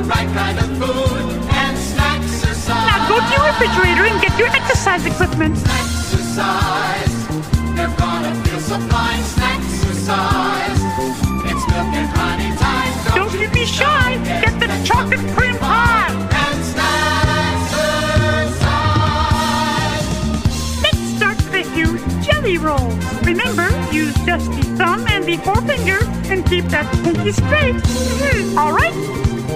[0.07, 1.35] right kind of food.
[1.51, 2.87] And snack-exercise.
[2.87, 5.57] Now go to your refrigerator and get your exercise equipment.
[5.57, 7.13] Snack-exercise.
[7.75, 9.23] You're gonna feel so fine.
[9.35, 10.79] Snack-exercise.
[11.49, 12.93] It's milk and honey time.
[13.15, 14.17] Don't you be shy.
[14.43, 16.09] Get the chocolate cream pie.
[16.43, 17.65] And snack-exercise.
[20.83, 22.95] Let's start with few jelly rolls.
[23.23, 24.49] Remember, use just
[25.37, 25.69] the thumb
[26.31, 27.75] and keep that pinky straight.
[27.75, 28.57] Mhm.
[28.57, 28.93] All right?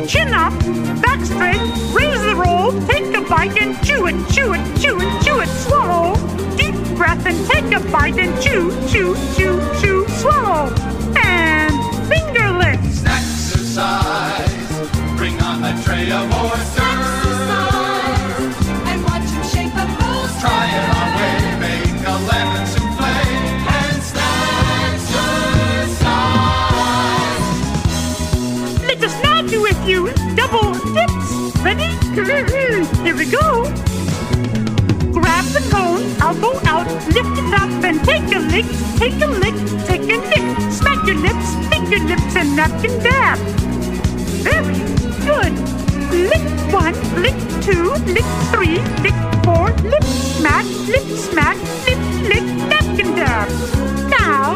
[0.08, 0.54] Chin up,
[1.02, 1.62] back straight,
[1.94, 5.50] raise the roll, take a bite and chew it, chew it, chew it, chew it,
[5.64, 6.16] swallow.
[6.58, 10.74] Deep breath and take a bite and chew, chew, chew, chew, swallow.
[11.24, 11.74] And
[12.10, 13.00] finger licks.
[13.02, 14.50] Snack-exercise.
[15.18, 16.80] Bring on the tray of oysters.
[16.80, 17.01] And
[31.72, 31.96] Ready?
[33.02, 33.64] Here we go.
[35.16, 36.86] Grab the cone, elbow out,
[37.16, 38.68] lift it up, and take a lick,
[39.00, 39.56] take a lick,
[39.88, 40.46] take a lick.
[40.70, 41.56] Smack your lips,
[41.90, 43.38] your lips, and napkin dab.
[44.44, 44.80] Very
[45.24, 45.54] good.
[46.12, 46.44] Lick
[46.74, 49.16] one, lick two, lick three, lick
[49.46, 51.56] four, lip smack, lip smack,
[51.88, 53.48] lip lick, napkin dab.
[54.10, 54.56] Now,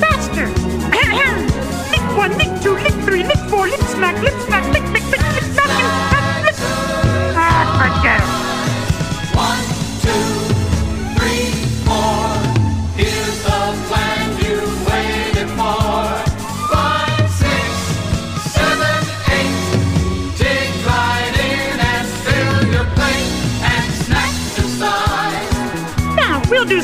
[0.00, 0.48] faster.
[1.92, 5.03] lick one, lick two, lick three, lick four, lip smack, lip smack, lick, lick,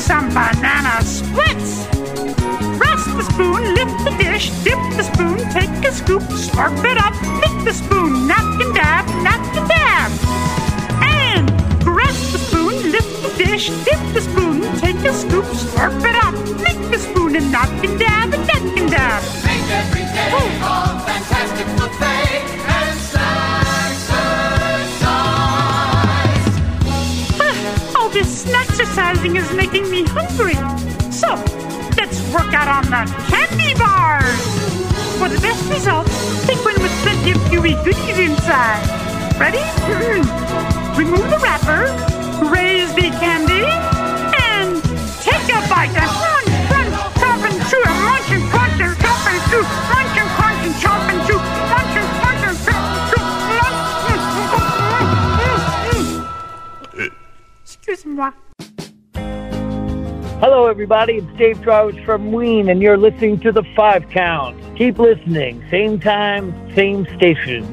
[0.01, 1.85] some banana splits.
[2.81, 7.13] Rest the spoon, lift the dish, dip the spoon, take a scoop, slurp it up,
[7.41, 10.11] lick the spoon, napkin dab, napkin dab.
[11.03, 11.51] And
[11.85, 16.33] rest the spoon, lift the dish, dip the spoon, take a scoop, slurp it up,
[29.71, 30.55] making me hungry.
[31.11, 31.35] So,
[31.95, 34.41] let's work out on the candy bars.
[35.17, 38.83] For the best results, take one with plenty of gooey goodies inside.
[39.39, 39.63] Ready?
[39.87, 40.97] Mm-hmm.
[40.97, 41.87] Remove the wrapper,
[42.51, 43.50] raise the candy,
[60.71, 61.15] everybody.
[61.15, 64.57] It's Dave Travers from Ween, and you're listening to the Five Count.
[64.77, 65.61] Keep listening.
[65.69, 67.65] Same time, same station.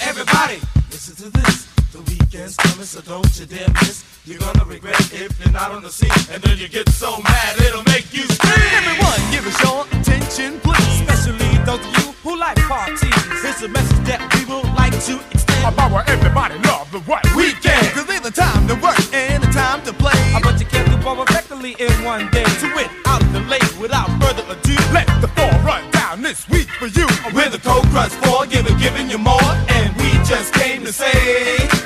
[0.00, 0.58] Everybody,
[0.90, 1.73] listen to this.
[1.94, 4.02] The weekend's coming, so don't you dare miss.
[4.26, 7.22] You're gonna regret it if you're not on the scene, and then you get so
[7.22, 8.66] mad it'll make you scream.
[8.82, 11.06] Everyone, give us your attention, please.
[11.06, 12.98] Especially those of you who like parties.
[13.46, 15.70] It's a message that we would like to extend.
[15.70, 17.86] About what everybody love the what weekend.
[17.94, 20.18] Cause there's a time to work and a time to play.
[20.42, 22.42] But you can't do both effectively in one day.
[22.42, 24.74] To win out of the late without further ado.
[24.90, 27.06] Let the fall run down this week for you.
[27.30, 31.83] We're the Cold Crush 4, giving, giving you more, and we just came to say,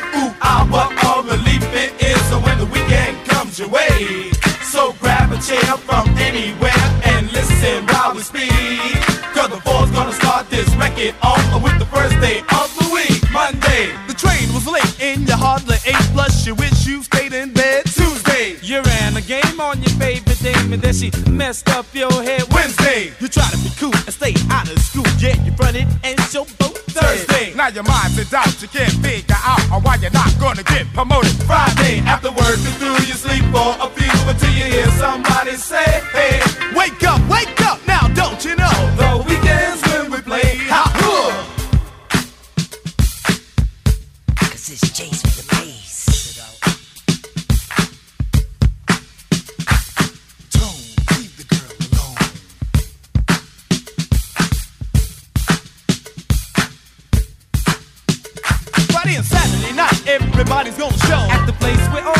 [10.99, 13.95] record off with the first day of the week, Monday.
[14.07, 16.09] The train was late and you hardly ate.
[16.13, 17.85] Plus you wish you stayed in bed.
[17.87, 18.57] Tuesday.
[18.63, 22.43] You ran a game on your favorite dame and then she messed up your head.
[22.53, 23.13] Wednesday.
[23.21, 25.07] You try to be cool and stay out of school.
[25.19, 26.79] Yeah, you fronted and show both.
[26.89, 27.55] Thursday.
[27.55, 28.61] Now your mind's in doubt.
[28.61, 31.31] You can't figure out why you're not gonna get promoted.
[31.47, 36.03] Friday, after work is through, you sleep for a few until you hear somebody say,
[36.11, 36.41] hey,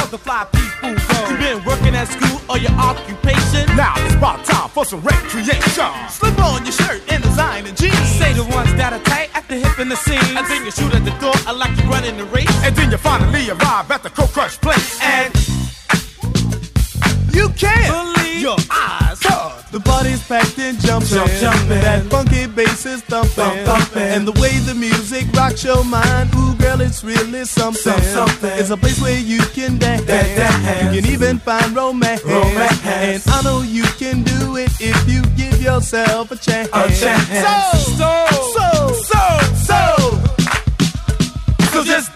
[0.09, 1.31] where the fly people go.
[1.31, 3.65] You been working at school or your occupation?
[3.77, 5.91] Now it's about time for some recreation.
[6.09, 7.97] Slip on your shirt and design and jeans.
[8.19, 10.29] Say the ones that are tight at the hip and the seams.
[10.37, 12.49] And then you shoot at the door, I like you running the race.
[12.65, 14.99] And then you finally arrive at the Cold Crush place.
[15.03, 15.35] And
[17.35, 18.18] you can't
[20.29, 21.09] packed and jumping.
[21.09, 21.81] Jump, jumping.
[21.81, 23.65] That funky bass is thumping.
[23.65, 23.97] Thump.
[23.97, 26.31] And the way the music rocks your mind.
[26.35, 27.83] Ooh, girl, it's really something.
[27.83, 28.51] Some- something.
[28.59, 30.05] It's a place where you can dance.
[30.05, 30.95] Dance, dance.
[30.95, 32.23] You can even find romance.
[32.25, 32.85] Romance.
[32.87, 36.69] And I know you can do it if you give yourself a chance.
[36.73, 37.27] A chance.
[37.29, 39.21] So, So, so, so,
[39.69, 40.21] so.
[41.73, 42.11] So just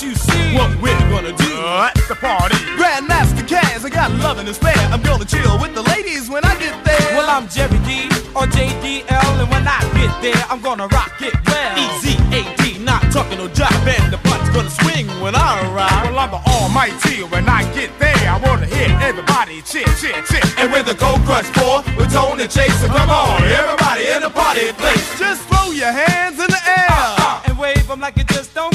[0.00, 2.56] you see what we're gonna do uh, at the party.
[2.80, 4.72] Grandmaster Caz, I got loving to spare.
[4.88, 7.12] I'm gonna chill with the ladies when I get there.
[7.12, 11.34] Well, I'm Jerry D or JDL, and when I get there, I'm gonna rock it
[11.44, 11.76] well.
[11.76, 16.08] E-Z-A-D, not talking no job, and the butt's gonna swing when I arrive.
[16.08, 17.24] Well, I'm the almighty.
[17.28, 20.40] When I get there, I wanna hear everybody cheer, cheer, cheer.
[20.56, 24.72] And when the Cold Crush Four with Tony Chaser, come on, everybody in the party
[24.72, 25.18] place.
[25.18, 26.88] Just throw your hands in the air.
[26.88, 27.42] Uh-huh.
[27.44, 28.71] and wave them like you just don't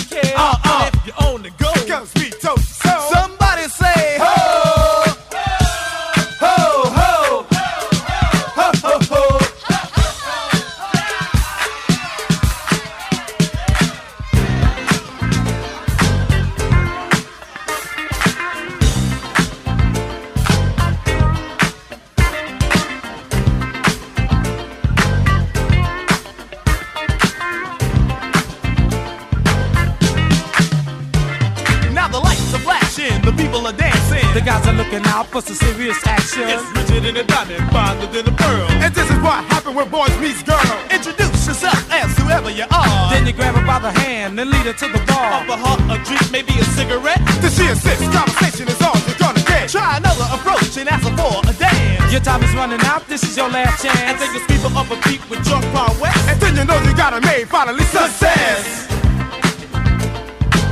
[34.38, 36.46] the guys are looking out for some serious action.
[36.46, 38.70] It's richer than a diamond, finer than a pearl.
[38.86, 40.62] And this is what happened when boys meets girl.
[40.94, 43.10] Introduce yourself as whoever you are.
[43.10, 45.42] Then you grab her by the hand and lead her to the bar.
[45.42, 47.18] Offer her a drink, maybe a cigarette.
[47.42, 49.74] Then she insists conversation is all you're gonna get.
[49.74, 52.14] Try another approach and ask her for a dance.
[52.14, 54.22] Your time is running out, this is your last chance.
[54.22, 56.22] And you sweep her up a beat with Drunk Wild West.
[56.30, 58.86] And then you know you got her made, finally success.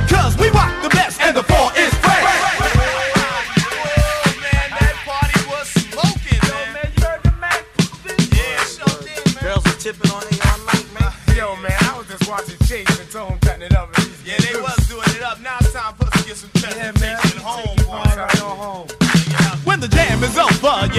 [0.06, 1.95] Cause we rock the best and the four is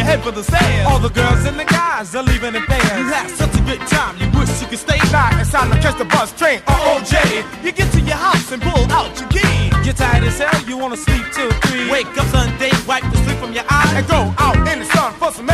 [0.08, 0.88] head for the sand.
[0.88, 2.98] All the girls and the guys are leaving in pairs.
[3.00, 5.36] You had such a good time, you wish you could stay back.
[5.42, 7.16] It's time to catch the bus, train, or OJ.
[7.64, 9.60] You get to your house and pull out your key.
[9.84, 11.92] You're tired as hell, you wanna sleep till three.
[11.92, 15.12] Wake up Sunday, wipe the sleep from your eyes, and go out in the sun
[15.20, 15.46] for some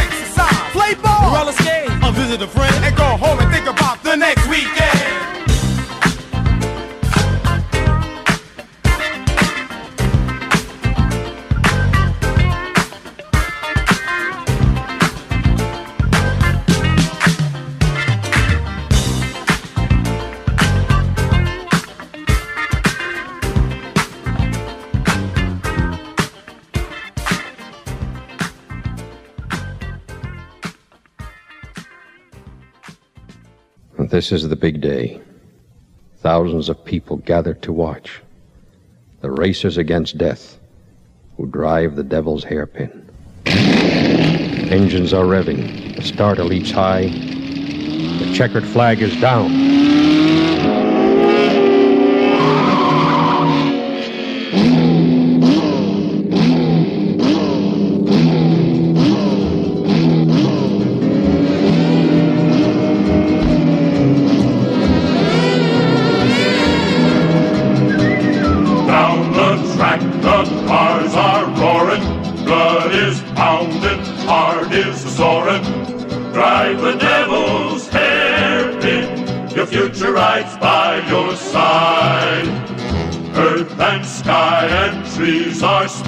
[34.14, 35.20] This is the big day.
[36.18, 38.22] Thousands of people gather to watch.
[39.22, 40.60] The racers against death
[41.36, 43.10] who drive the devil's hairpin.
[43.48, 45.96] Engines are revving.
[45.96, 47.08] The startle leaps high.
[47.08, 49.50] The checkered flag is down.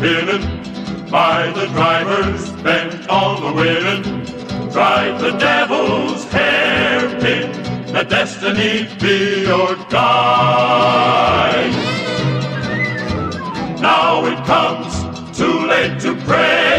[0.05, 0.41] hidden
[1.09, 4.03] by the driver's bent on the winning.
[4.71, 7.47] Drive the devil's hairpin,
[7.91, 11.75] let destiny be your guide.
[13.81, 14.93] Now it comes
[15.35, 16.75] too late to pray.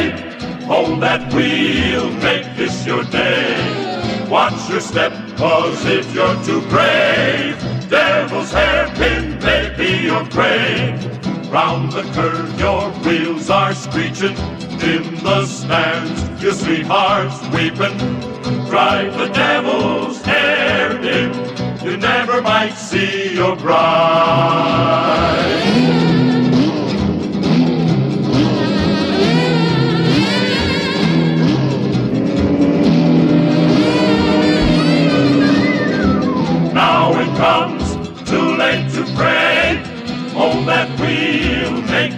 [0.70, 4.28] Hold that wheel, make this your day.
[4.31, 7.57] Watch your step, cause if you're too brave,
[7.89, 11.15] devil's hairpin may be your grave.
[11.51, 14.36] Round the curve, your wheels are screeching.
[14.82, 17.97] In the stands, your sweetheart's weeping.
[18.68, 21.32] Drive the devil's hair in.
[21.85, 24.27] You never might see your bride.
[36.74, 37.94] Now it comes,
[38.28, 39.82] too late to pray.
[40.39, 40.95] Oh, that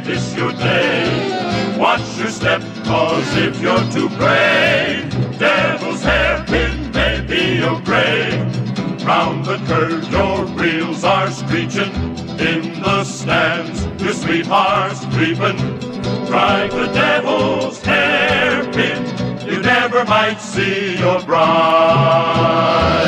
[0.08, 1.76] this your day.
[1.78, 8.40] Watch your step, cause if you're too brave, devil's hairpin may be your grave.
[9.04, 11.92] Round the curve, your wheels are screeching.
[12.40, 15.58] In the stands, your sweetheart's creeping.
[16.24, 19.04] Drive the devil's hairpin.
[19.46, 23.07] You never might see your bride.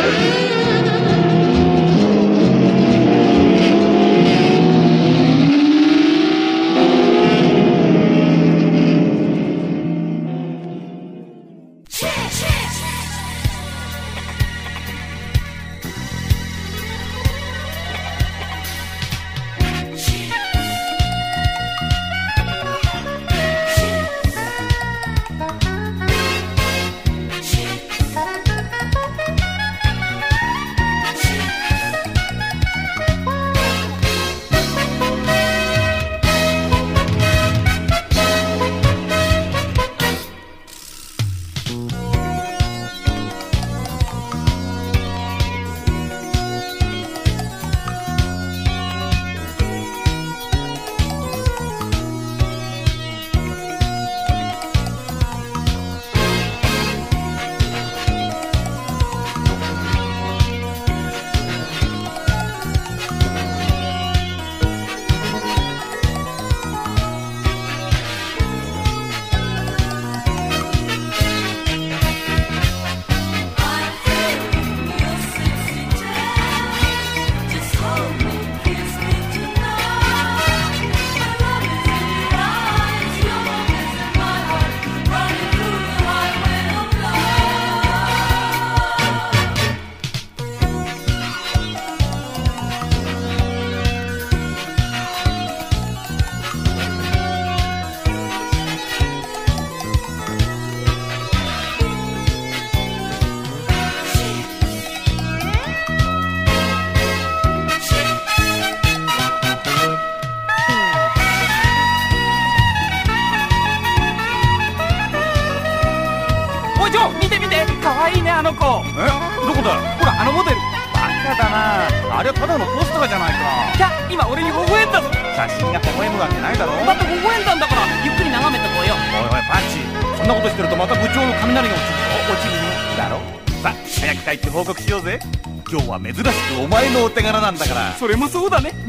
[138.01, 138.73] それもそうだね。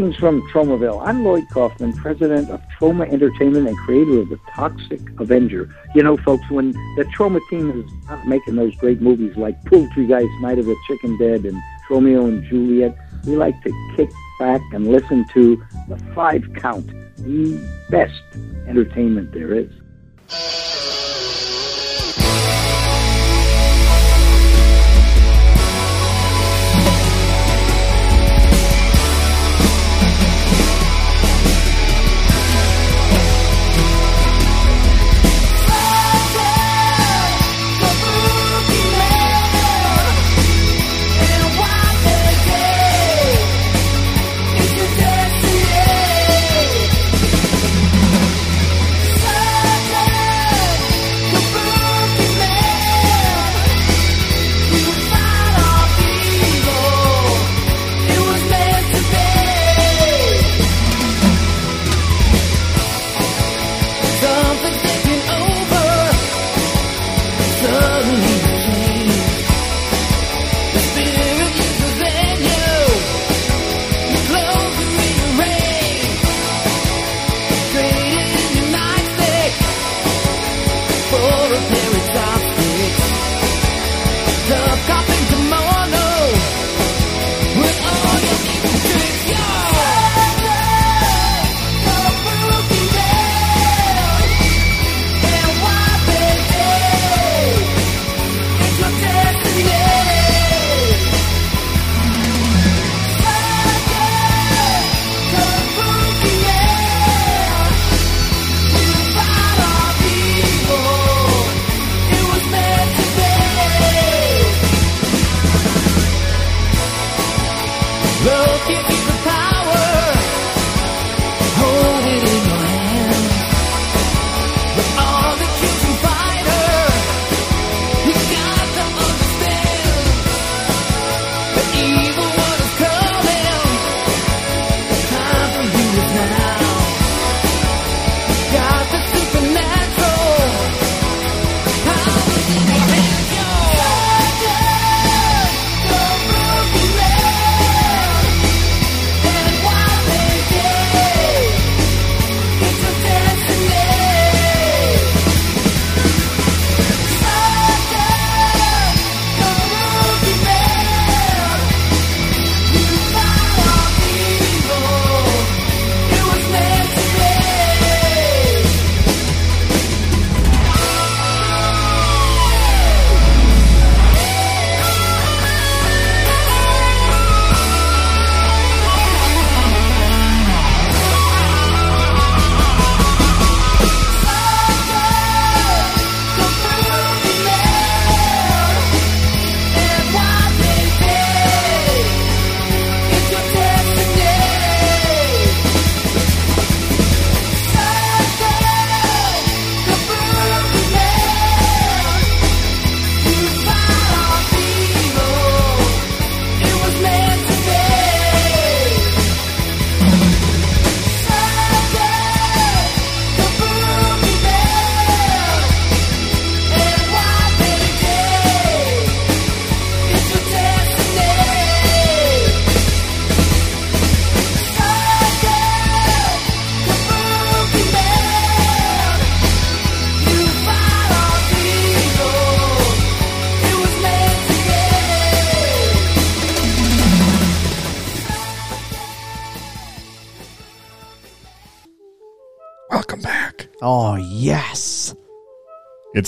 [0.00, 1.06] Greetings from Tromaville.
[1.06, 5.68] I'm Lloyd Kaufman, president of Troma Entertainment and creator of the Toxic Avenger.
[5.94, 10.40] You know, folks, when the Troma team is not making those great movies like Poultrygeist,
[10.40, 12.96] Night of the Chicken Dead, and Tromeo and Juliet,
[13.26, 14.08] we like to kick
[14.38, 16.86] back and listen to the Five Count,
[17.18, 18.22] the best
[18.66, 19.70] entertainment there is.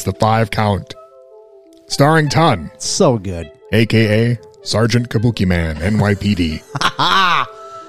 [0.03, 0.97] It's the five count.
[1.87, 2.73] Starring Ton.
[2.77, 3.53] So good.
[3.73, 6.61] AKA Sergeant Kabuki Man, NYPD.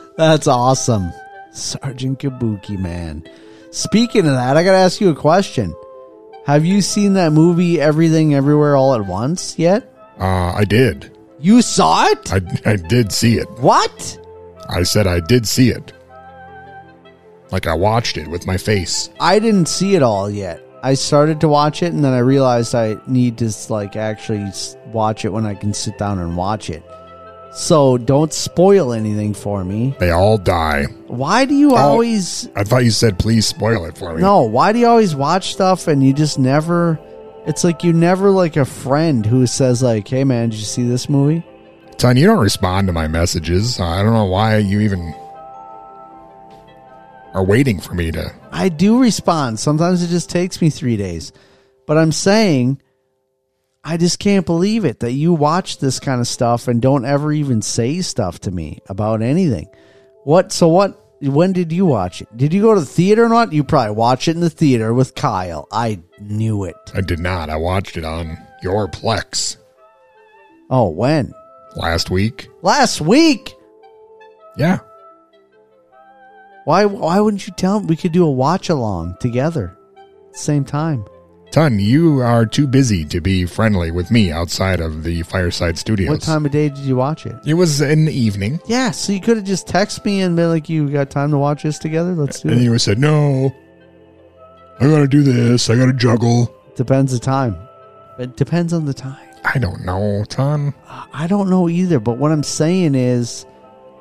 [0.18, 1.12] That's awesome.
[1.54, 3.28] Sergeant Kabuki, man.
[3.72, 5.74] Speaking of that, I got to ask you a question.
[6.46, 9.92] Have you seen that movie Everything Everywhere All at Once yet?
[10.20, 11.18] Uh, I did.
[11.40, 12.32] You saw it?
[12.32, 13.50] I, I did see it.
[13.58, 14.20] What?
[14.70, 15.94] I said I did see it.
[17.52, 19.10] Like I watched it with my face.
[19.20, 20.63] I didn't see it all yet.
[20.84, 24.46] I started to watch it and then I realized I need to like actually
[24.88, 26.84] watch it when I can sit down and watch it.
[27.54, 29.96] So don't spoil anything for me.
[30.00, 30.86] They all die.
[31.08, 34.22] Why do you Oh, always I thought you said please spoil it for me.
[34.22, 37.00] No, why do you always watch stuff and you just never
[37.46, 40.84] it's like you never like a friend who says like, "Hey man, did you see
[40.84, 41.44] this movie?"
[41.98, 43.80] Ton, you don't respond to my messages.
[43.80, 45.14] I don't know why you even
[47.34, 48.32] are waiting for me to.
[48.54, 49.60] I do respond.
[49.60, 51.32] Sometimes it just takes me three days.
[51.88, 52.82] But I'm saying,
[53.84, 57.32] I just can't believe it that you watch this kind of stuff and don't ever
[57.34, 59.68] even say stuff to me about anything.
[60.24, 60.52] What?
[60.52, 61.00] So what?
[61.22, 62.28] When did you watch it?
[62.36, 63.54] Did you go to the theater or not?
[63.54, 65.68] You probably watch it in the theater with Kyle.
[65.72, 66.76] I knew it.
[66.94, 67.50] I did not.
[67.50, 69.58] I watched it on your Plex
[70.70, 71.34] Oh, when?
[71.76, 72.50] last week.
[72.62, 73.54] Last week.
[74.58, 74.80] Yeah.
[76.66, 76.86] Why?
[76.86, 79.78] Why wouldn't you tell him we could do a watch along together,
[80.32, 81.06] same time?
[81.52, 86.10] Ton, you are too busy to be friendly with me outside of the Fireside Studios.
[86.10, 87.36] What time of day did you watch it?
[87.46, 88.60] It was in the evening.
[88.66, 91.38] Yeah, so you could have just texted me and been like, "You got time to
[91.38, 92.16] watch this together?
[92.16, 93.54] Let's do And it." And you said, no,
[94.80, 95.70] I gotta do this.
[95.70, 96.52] I gotta juggle.
[96.76, 97.56] Depends the time.
[98.18, 99.28] It depends on the time.
[99.46, 100.74] I don't know, Ton.
[101.14, 103.46] I don't know either, but what I'm saying is,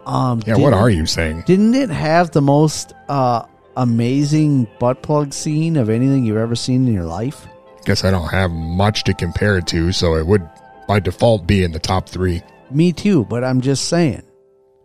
[0.06, 1.42] um, Yeah, what are you saying?
[1.46, 3.44] Didn't it have the most uh
[3.76, 7.46] amazing butt plug scene of anything you've ever seen in your life?
[7.84, 10.48] Guess I don't have much to compare it to, so it would
[10.86, 12.42] by default be in the top three.
[12.70, 14.22] Me too, but I'm just saying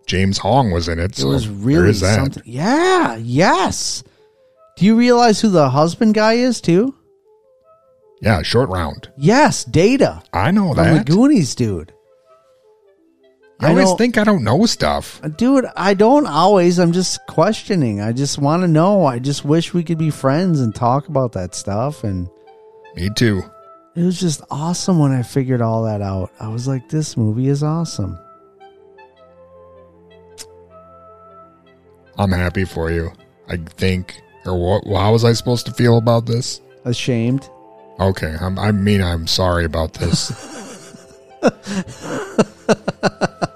[0.05, 1.11] James Hong was in it.
[1.11, 2.15] it So was really that.
[2.15, 2.43] something.
[2.45, 4.03] Yeah, yes.
[4.77, 6.93] Do you realize who the husband guy is too?
[8.21, 9.11] Yeah, short round.
[9.17, 10.23] Yes, Data.
[10.33, 11.03] I know From the.
[11.03, 11.93] Goonies, dude.
[13.59, 15.19] I always think I don't know stuff.
[15.35, 16.77] Dude, I don't always.
[16.77, 18.01] I'm just questioning.
[18.01, 19.05] I just want to know.
[19.05, 22.03] I just wish we could be friends and talk about that stuff.
[22.03, 22.29] And
[22.95, 23.41] Me too.
[23.95, 26.31] it was just awesome when I figured all that out.
[26.39, 28.19] I was like, this movie is awesome.
[32.19, 33.11] I'm happy for you.
[33.47, 34.99] I think, or what?
[34.99, 36.61] How was I supposed to feel about this?
[36.85, 37.49] Ashamed.
[37.99, 40.29] Okay, I'm, I mean I'm sorry about this.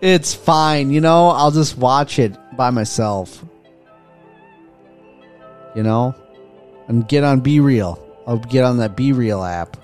[0.00, 0.90] It's fine.
[0.90, 3.44] You know, I'll just watch it by myself.
[5.74, 6.14] You know?
[6.88, 8.00] And get on BeReal.
[8.26, 9.76] I'll get on that BeReal app.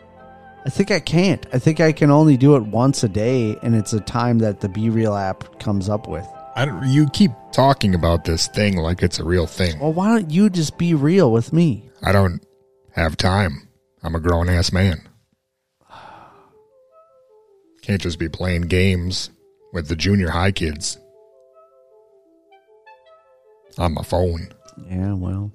[0.64, 1.44] I think I can't.
[1.52, 4.60] I think I can only do it once a day, and it's a time that
[4.60, 6.26] the BeReal app comes up with.
[6.54, 9.80] I don't, you keep talking about this thing like it's a real thing.
[9.80, 11.90] Well, why don't you just be real with me?
[12.02, 12.44] I don't
[12.92, 13.68] have time.
[14.02, 15.08] I'm a grown ass man.
[17.82, 19.30] Can't just be playing games
[19.72, 20.98] with the junior high kids
[23.78, 24.48] on my phone.
[24.88, 25.52] Yeah, well.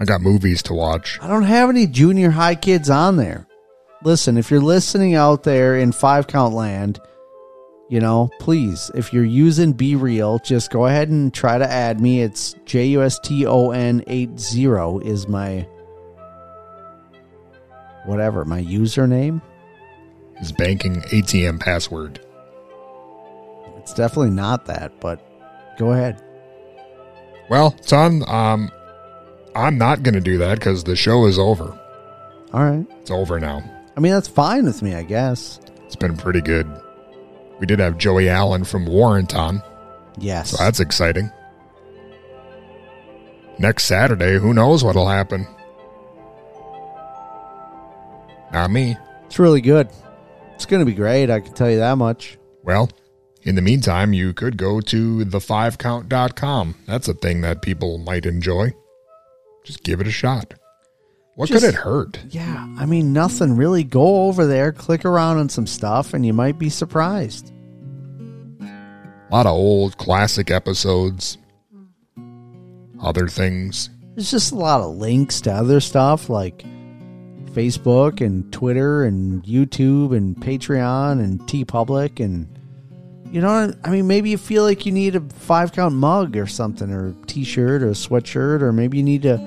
[0.00, 1.18] I got movies to watch.
[1.22, 3.46] I don't have any junior high kids on there.
[4.02, 7.00] Listen, if you're listening out there in five count land,
[7.88, 12.22] you know, please, if you're using BeReal, just go ahead and try to add me.
[12.22, 14.64] It's J U S T O N 80
[15.04, 15.66] is my
[18.04, 19.40] whatever, my username.
[20.38, 22.23] His banking ATM password.
[23.84, 25.20] It's definitely not that, but
[25.76, 26.22] go ahead.
[27.50, 28.72] Well, son, um,
[29.54, 31.78] I'm not going to do that because the show is over.
[32.54, 32.86] All right.
[33.02, 33.62] It's over now.
[33.94, 35.60] I mean, that's fine with me, I guess.
[35.84, 36.66] It's been pretty good.
[37.60, 39.62] We did have Joey Allen from Warrant on.
[40.16, 40.52] Yes.
[40.52, 41.30] So that's exciting.
[43.58, 45.46] Next Saturday, who knows what'll happen?
[48.50, 48.96] Not me.
[49.26, 49.90] It's really good.
[50.54, 52.38] It's going to be great, I can tell you that much.
[52.62, 52.88] Well,
[53.44, 56.74] in the meantime, you could go to the5count.com.
[56.86, 58.72] That's a thing that people might enjoy.
[59.64, 60.54] Just give it a shot.
[61.36, 62.20] What Just- could it hurt?
[62.30, 63.82] Yeah, I mean, nothing really.
[63.84, 67.52] Go over there, click around on some stuff, and you might be surprised.
[68.60, 71.38] A lot of old classic episodes.
[73.02, 73.90] Other things.
[74.14, 76.64] There's just a lot of links to other stuff like
[77.52, 82.46] Facebook and Twitter and YouTube and Patreon and TeePublic and
[83.34, 86.46] you know I mean maybe you feel like you need a five count mug or
[86.46, 89.40] something or t-shirt or a sweatshirt or maybe you need to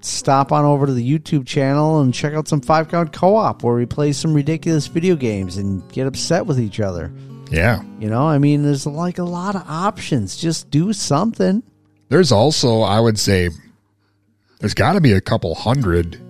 [0.00, 3.76] stop on over to the YouTube channel and check out some five count co-op where
[3.76, 7.12] we play some ridiculous video games and get upset with each other.
[7.48, 7.84] Yeah.
[8.00, 10.36] You know, I mean there's like a lot of options.
[10.36, 11.62] Just do something.
[12.08, 13.50] There's also, I would say,
[14.58, 16.20] there's got to be a couple hundred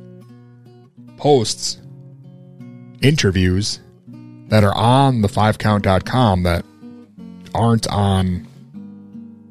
[1.16, 1.78] posts,
[3.00, 3.80] interviews
[4.48, 6.66] that are on the 5count.com that
[7.54, 8.46] aren't on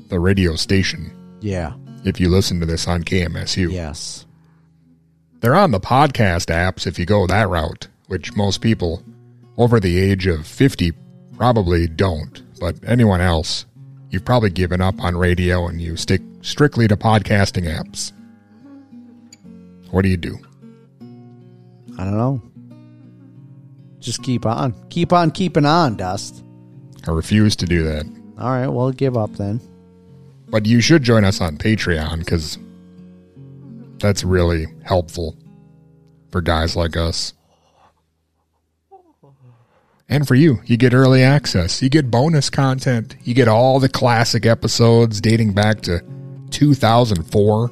[0.10, 1.12] the radio station.
[1.42, 1.74] Yeah.
[2.04, 3.72] If you listen to this on KMSU.
[3.72, 4.26] Yes.
[5.40, 9.04] They're on the podcast apps if you go that route, which most people
[9.58, 10.94] over the age of 50
[11.36, 12.44] probably don't.
[12.60, 13.66] But anyone else,
[14.10, 18.12] you've probably given up on radio and you stick strictly to podcasting apps.
[19.90, 20.38] What do you do?
[21.98, 22.42] I don't know.
[24.00, 24.74] Just keep on.
[24.90, 26.44] Keep on keeping on, Dust.
[27.08, 28.06] I refuse to do that.
[28.38, 29.60] All right, well, give up then.
[30.50, 32.58] But you should join us on Patreon because
[34.00, 35.38] that's really helpful
[36.32, 37.34] for guys like us.
[40.10, 41.82] And for you, you get early access.
[41.82, 43.16] You get bonus content.
[43.24, 46.02] You get all the classic episodes dating back to
[46.50, 47.72] 2004,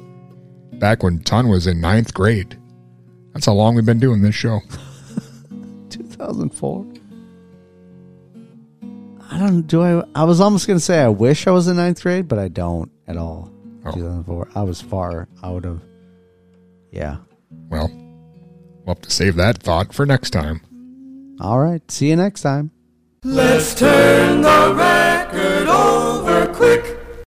[0.78, 2.58] back when Ton was in ninth grade.
[3.34, 4.60] That's how long we've been doing this show.
[5.90, 6.86] 2004.
[9.30, 10.04] I don't do I.
[10.14, 12.90] I was almost gonna say I wish I was in ninth grade, but I don't
[13.06, 13.52] at all.
[13.84, 13.92] Oh.
[13.92, 14.50] 2004.
[14.54, 15.80] I was far out of.
[16.90, 17.18] Yeah.
[17.68, 20.60] Well, we'll have to save that thought for next time.
[21.40, 21.88] All right.
[21.90, 22.72] See you next time.
[23.22, 26.99] Let's turn the record over quick.